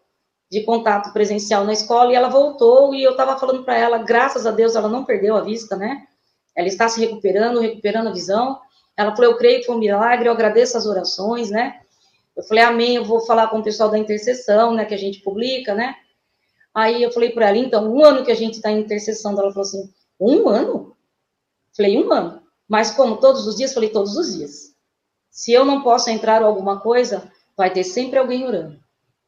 de 0.50 0.62
contato 0.62 1.12
presencial 1.12 1.64
na 1.64 1.72
escola 1.72 2.12
e 2.12 2.14
ela 2.14 2.28
voltou 2.28 2.94
e 2.94 3.02
eu 3.02 3.12
estava 3.12 3.38
falando 3.38 3.64
para 3.64 3.76
ela, 3.76 3.98
graças 3.98 4.46
a 4.46 4.50
Deus 4.50 4.76
ela 4.76 4.88
não 4.88 5.04
perdeu 5.04 5.36
a 5.36 5.40
vista, 5.40 5.76
né? 5.76 6.06
Ela 6.54 6.68
está 6.68 6.88
se 6.88 7.00
recuperando, 7.00 7.60
recuperando 7.60 8.08
a 8.08 8.12
visão. 8.12 8.58
Ela 8.96 9.14
falou, 9.14 9.32
eu 9.32 9.36
creio 9.36 9.60
que 9.60 9.66
foi 9.66 9.74
um 9.74 9.78
milagre, 9.78 10.28
eu 10.28 10.32
agradeço 10.32 10.76
as 10.78 10.86
orações, 10.86 11.50
né? 11.50 11.80
Eu 12.34 12.42
falei, 12.44 12.64
amém, 12.64 12.96
eu 12.96 13.04
vou 13.04 13.20
falar 13.20 13.48
com 13.48 13.58
o 13.58 13.62
pessoal 13.62 13.90
da 13.90 13.98
intercessão, 13.98 14.74
né, 14.74 14.84
que 14.84 14.94
a 14.94 14.98
gente 14.98 15.20
publica, 15.20 15.74
né? 15.74 15.96
Aí 16.74 17.02
eu 17.02 17.10
falei 17.10 17.30
para 17.30 17.48
ela, 17.48 17.58
então, 17.58 17.90
um 17.90 18.04
ano 18.04 18.24
que 18.24 18.30
a 18.30 18.36
gente 18.36 18.54
está 18.54 18.70
em 18.70 18.80
intercessão, 18.80 19.32
ela 19.32 19.50
falou 19.50 19.62
assim, 19.62 19.90
um 20.20 20.48
ano? 20.48 20.94
Falei, 21.74 21.98
um 21.98 22.12
ano. 22.12 22.42
Mas 22.68 22.90
como 22.90 23.16
todos 23.16 23.46
os 23.46 23.56
dias? 23.56 23.72
Falei, 23.72 23.88
todos 23.88 24.16
os 24.16 24.36
dias. 24.36 24.74
Se 25.30 25.52
eu 25.52 25.64
não 25.64 25.82
posso 25.82 26.10
entrar 26.10 26.42
ou 26.42 26.48
alguma 26.48 26.80
coisa, 26.80 27.30
vai 27.56 27.72
ter 27.72 27.84
sempre 27.84 28.18
alguém 28.18 28.46
orando. 28.46 28.78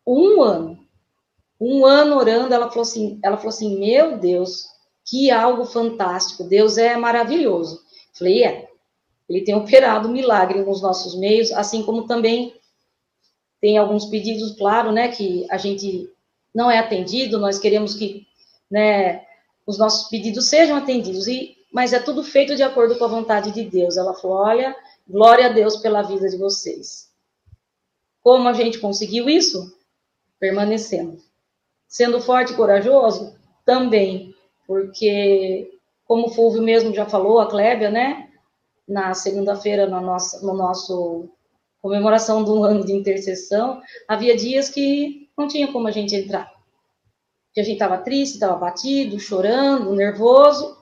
Um 0.07 0.42
ano. 0.42 0.77
Um 1.61 1.85
ano 1.85 2.16
orando, 2.16 2.55
ela 2.55 2.68
falou 2.68 2.83
assim, 2.83 3.18
ela 3.23 3.37
falou 3.37 3.51
assim, 3.51 3.79
meu 3.79 4.18
Deus, 4.18 4.68
que 5.05 5.31
algo 5.31 5.64
fantástico, 5.64 6.44
Deus 6.44 6.79
é 6.79 6.97
maravilhoso. 6.97 7.81
Falei, 8.12 8.44
é. 8.44 8.68
Ele 9.29 9.42
tem 9.42 9.55
operado 9.55 10.09
milagre 10.09 10.62
nos 10.62 10.81
nossos 10.81 11.18
meios, 11.18 11.53
assim 11.53 11.83
como 11.83 12.07
também 12.07 12.55
tem 13.61 13.77
alguns 13.77 14.07
pedidos, 14.07 14.57
claro, 14.57 14.92
né, 14.92 15.09
que 15.09 15.47
a 15.51 15.57
gente 15.57 16.11
não 16.55 16.71
é 16.71 16.79
atendido, 16.79 17.38
nós 17.38 17.59
queremos 17.59 17.94
que 17.94 18.27
né, 18.71 19.27
os 19.66 19.79
nossos 19.79 20.09
pedidos 20.09 20.49
sejam 20.49 20.77
atendidos, 20.77 21.27
e, 21.27 21.57
mas 21.73 21.92
é 21.92 21.99
tudo 21.99 22.23
feito 22.23 22.57
de 22.57 22.62
acordo 22.62 22.97
com 22.97 23.05
a 23.05 23.09
vontade 23.09 23.51
de 23.53 23.64
Deus. 23.64 23.97
Ela 23.97 24.14
falou: 24.14 24.38
olha, 24.38 24.75
glória 25.07 25.47
a 25.47 25.51
Deus 25.51 25.77
pela 25.77 26.03
vida 26.03 26.29
de 26.29 26.37
vocês. 26.37 27.11
Como 28.23 28.49
a 28.49 28.53
gente 28.53 28.79
conseguiu 28.79 29.29
isso? 29.29 29.77
Permanecendo. 30.38 31.18
Sendo 31.88 32.20
forte 32.20 32.53
e 32.53 32.57
corajoso? 32.57 33.35
Também. 33.64 34.35
porque, 34.66 35.70
como 36.07 36.27
o 36.27 36.31
Fulvio 36.31 36.62
mesmo 36.62 36.92
já 36.94 37.07
falou, 37.07 37.40
a 37.40 37.48
Clébia, 37.48 37.90
né? 37.90 38.29
Na 38.87 39.14
segunda-feira, 39.14 39.87
no 39.87 40.01
nosso, 40.03 40.44
no 40.44 40.55
nosso 40.55 41.31
comemoração 41.81 42.44
do 42.44 42.62
ano 42.64 42.85
de 42.85 42.92
intercessão, 42.92 43.81
havia 44.07 44.37
dias 44.37 44.68
que 44.68 45.31
não 45.37 45.48
tinha 45.48 45.72
como 45.72 45.88
a 45.88 45.90
gente 45.90 46.14
entrar. 46.14 46.53
Que 47.55 47.61
a 47.61 47.64
gente 47.64 47.74
estava 47.74 47.96
triste, 47.98 48.35
estava 48.35 48.57
batido, 48.57 49.18
chorando, 49.18 49.94
nervoso. 49.94 50.77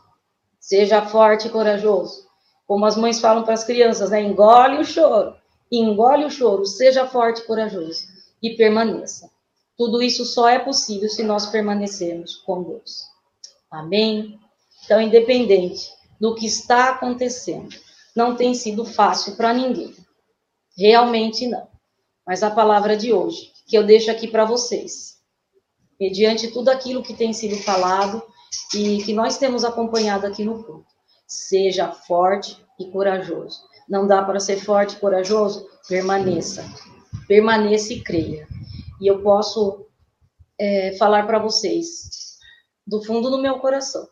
Seja 0.59 1.07
forte 1.07 1.47
e 1.47 1.51
corajoso. 1.51 2.27
Como 2.67 2.85
as 2.85 2.97
mães 2.97 3.21
falam 3.21 3.45
para 3.45 3.55
as 3.55 3.63
crianças, 3.63 4.11
né? 4.11 4.21
Engole 4.21 4.79
o 4.79 4.85
choro. 4.85 5.37
Engole 5.71 6.25
o 6.25 6.31
choro, 6.31 6.65
seja 6.67 7.07
forte 7.07 7.43
e 7.43 7.45
corajoso 7.45 8.05
e 8.43 8.57
permaneça. 8.57 9.31
Tudo 9.77 10.03
isso 10.03 10.25
só 10.25 10.49
é 10.49 10.59
possível 10.59 11.09
se 11.09 11.23
nós 11.23 11.47
permanecermos 11.47 12.37
com 12.37 12.63
Deus. 12.63 13.05
Amém? 13.71 14.39
Então, 14.85 15.01
independente 15.01 15.91
do 16.21 16.35
que 16.35 16.47
está 16.47 16.91
acontecendo, 16.91 17.69
não 18.15 18.35
tem 18.35 18.55
sido 18.55 18.85
fácil 18.85 19.37
para 19.37 19.53
ninguém. 19.53 19.95
Realmente 20.77 21.47
não. 21.47 21.69
Mas 22.27 22.43
a 22.43 22.51
palavra 22.51 22.97
de 22.97 23.13
hoje, 23.13 23.53
que 23.67 23.77
eu 23.77 23.85
deixo 23.85 24.11
aqui 24.11 24.27
para 24.27 24.45
vocês, 24.45 25.17
mediante 26.01 26.51
tudo 26.51 26.71
aquilo 26.71 27.03
que 27.03 27.15
tem 27.15 27.33
sido 27.33 27.57
falado 27.57 28.23
e 28.75 29.03
que 29.03 29.13
nós 29.13 29.37
temos 29.37 29.65
acompanhado 29.65 30.27
aqui 30.27 30.45
no 30.45 30.65
culto, 30.65 30.87
seja 31.27 31.93
forte 31.93 32.57
e 32.79 32.91
corajoso. 32.91 33.61
Não 33.89 34.07
dá 34.07 34.23
para 34.23 34.41
ser 34.41 34.57
forte 34.57 34.97
e 34.97 35.01
corajoso? 35.01 35.69
Permaneça. 35.89 36.65
Permaneça 37.29 37.93
e 37.93 38.01
creia. 38.01 38.49
E 39.01 39.07
eu 39.07 39.23
posso 39.23 39.87
é, 40.59 40.97
falar 40.97 41.27
para 41.27 41.39
vocês, 41.39 42.39
do 42.87 43.03
fundo 43.03 43.31
do 43.31 43.39
meu 43.39 43.59
coração, 43.59 44.09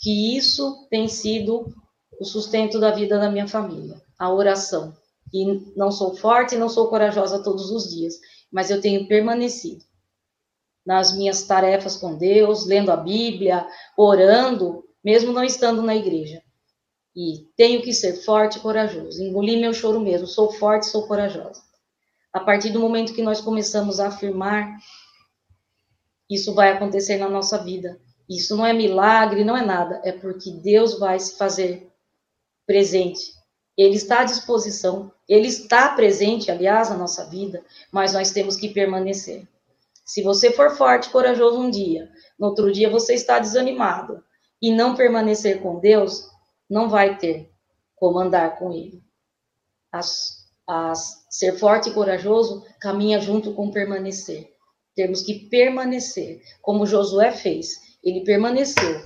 que 0.00 0.36
isso 0.36 0.86
tem 0.90 1.08
sido 1.08 1.74
o 2.20 2.24
sustento 2.24 2.80
da 2.80 2.90
vida 2.90 3.18
da 3.18 3.30
minha 3.30 3.46
família, 3.46 4.00
a 4.18 4.32
oração. 4.32 4.96
E 5.32 5.44
não 5.76 5.90
sou 5.90 6.16
forte, 6.16 6.56
não 6.56 6.68
sou 6.68 6.88
corajosa 6.88 7.42
todos 7.42 7.70
os 7.70 7.90
dias, 7.90 8.14
mas 8.50 8.70
eu 8.70 8.80
tenho 8.80 9.06
permanecido 9.06 9.84
nas 10.84 11.14
minhas 11.14 11.42
tarefas 11.42 11.96
com 11.96 12.16
Deus, 12.16 12.64
lendo 12.64 12.90
a 12.90 12.96
Bíblia, 12.96 13.68
orando, 13.94 14.82
mesmo 15.04 15.32
não 15.32 15.44
estando 15.44 15.82
na 15.82 15.94
igreja. 15.94 16.42
E 17.14 17.46
tenho 17.56 17.82
que 17.82 17.92
ser 17.92 18.24
forte 18.24 18.56
e 18.58 18.60
corajoso. 18.60 19.22
Engoli 19.22 19.60
meu 19.60 19.74
choro 19.74 20.00
mesmo. 20.00 20.26
Sou 20.26 20.50
forte, 20.52 20.86
sou 20.86 21.06
corajosa. 21.06 21.60
A 22.32 22.40
partir 22.40 22.70
do 22.70 22.80
momento 22.80 23.14
que 23.14 23.22
nós 23.22 23.40
começamos 23.40 24.00
a 24.00 24.08
afirmar, 24.08 24.78
isso 26.28 26.54
vai 26.54 26.72
acontecer 26.72 27.16
na 27.16 27.28
nossa 27.28 27.58
vida. 27.58 27.98
Isso 28.28 28.54
não 28.56 28.66
é 28.66 28.72
milagre, 28.72 29.44
não 29.44 29.56
é 29.56 29.64
nada, 29.64 30.00
é 30.04 30.12
porque 30.12 30.50
Deus 30.50 30.98
vai 30.98 31.18
se 31.18 31.38
fazer 31.38 31.90
presente. 32.66 33.32
Ele 33.76 33.94
está 33.94 34.20
à 34.20 34.24
disposição, 34.24 35.10
ele 35.26 35.46
está 35.46 35.88
presente, 35.90 36.50
aliás, 36.50 36.90
na 36.90 36.96
nossa 36.96 37.24
vida, 37.24 37.64
mas 37.90 38.12
nós 38.12 38.30
temos 38.30 38.56
que 38.56 38.68
permanecer. 38.68 39.48
Se 40.04 40.22
você 40.22 40.50
for 40.50 40.70
forte 40.76 41.08
e 41.08 41.12
corajoso 41.12 41.58
um 41.60 41.70
dia, 41.70 42.10
no 42.38 42.48
outro 42.48 42.70
dia 42.72 42.90
você 42.90 43.14
está 43.14 43.38
desanimado 43.38 44.22
e 44.60 44.70
não 44.70 44.94
permanecer 44.94 45.62
com 45.62 45.78
Deus, 45.78 46.28
não 46.68 46.88
vai 46.88 47.16
ter 47.16 47.50
como 47.94 48.18
andar 48.18 48.58
com 48.58 48.72
Ele. 48.72 49.02
As 49.92 50.37
a 50.68 50.92
ser 50.94 51.58
forte 51.58 51.88
e 51.88 51.94
corajoso 51.94 52.62
caminha 52.78 53.18
junto 53.18 53.54
com 53.54 53.70
permanecer. 53.70 54.52
Temos 54.94 55.22
que 55.22 55.48
permanecer, 55.48 56.42
como 56.60 56.84
Josué 56.84 57.32
fez. 57.32 57.98
Ele 58.04 58.20
permaneceu. 58.20 59.02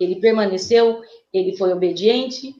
Ele 0.00 0.16
permaneceu, 0.16 1.02
ele 1.32 1.56
foi 1.56 1.72
obediente, 1.72 2.54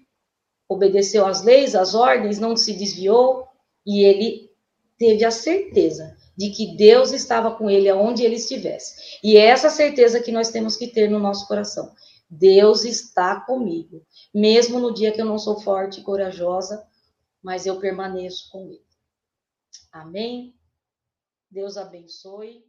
obedeceu 0.69 1.27
às 1.27 1.43
leis, 1.43 1.75
às 1.75 1.95
ordens, 1.95 2.39
não 2.39 2.57
se 2.57 2.75
desviou 2.75 3.47
e 3.87 4.05
ele 4.05 4.51
teve 4.99 5.25
a 5.25 5.31
certeza 5.31 6.17
de 6.37 6.51
que 6.51 6.77
Deus 6.77 7.13
estava 7.13 7.51
com 7.53 7.69
ele 7.69 7.89
aonde 7.89 8.23
ele 8.23 8.37
estivesse. 8.37 9.19
E 9.23 9.37
é 9.37 9.47
essa 9.47 9.71
certeza 9.71 10.21
que 10.21 10.31
nós 10.31 10.51
temos 10.51 10.77
que 10.77 10.87
ter 10.87 11.11
no 11.11 11.19
nosso 11.19 11.47
coração. 11.49 11.93
Deus 12.29 12.85
está 12.85 13.41
comigo, 13.41 14.03
mesmo 14.35 14.79
no 14.79 14.93
dia 14.93 15.13
que 15.13 15.21
eu 15.21 15.27
não 15.27 15.39
sou 15.39 15.61
forte 15.61 16.01
e 16.01 16.03
corajosa, 16.03 16.83
mas 17.43 17.67
eu 17.67 17.81
permaneço 17.81 18.51
com 18.51 18.69
ele. 18.69 18.87
Amém? 19.91 20.55
Deus 21.51 21.77
abençoe. 21.77 22.65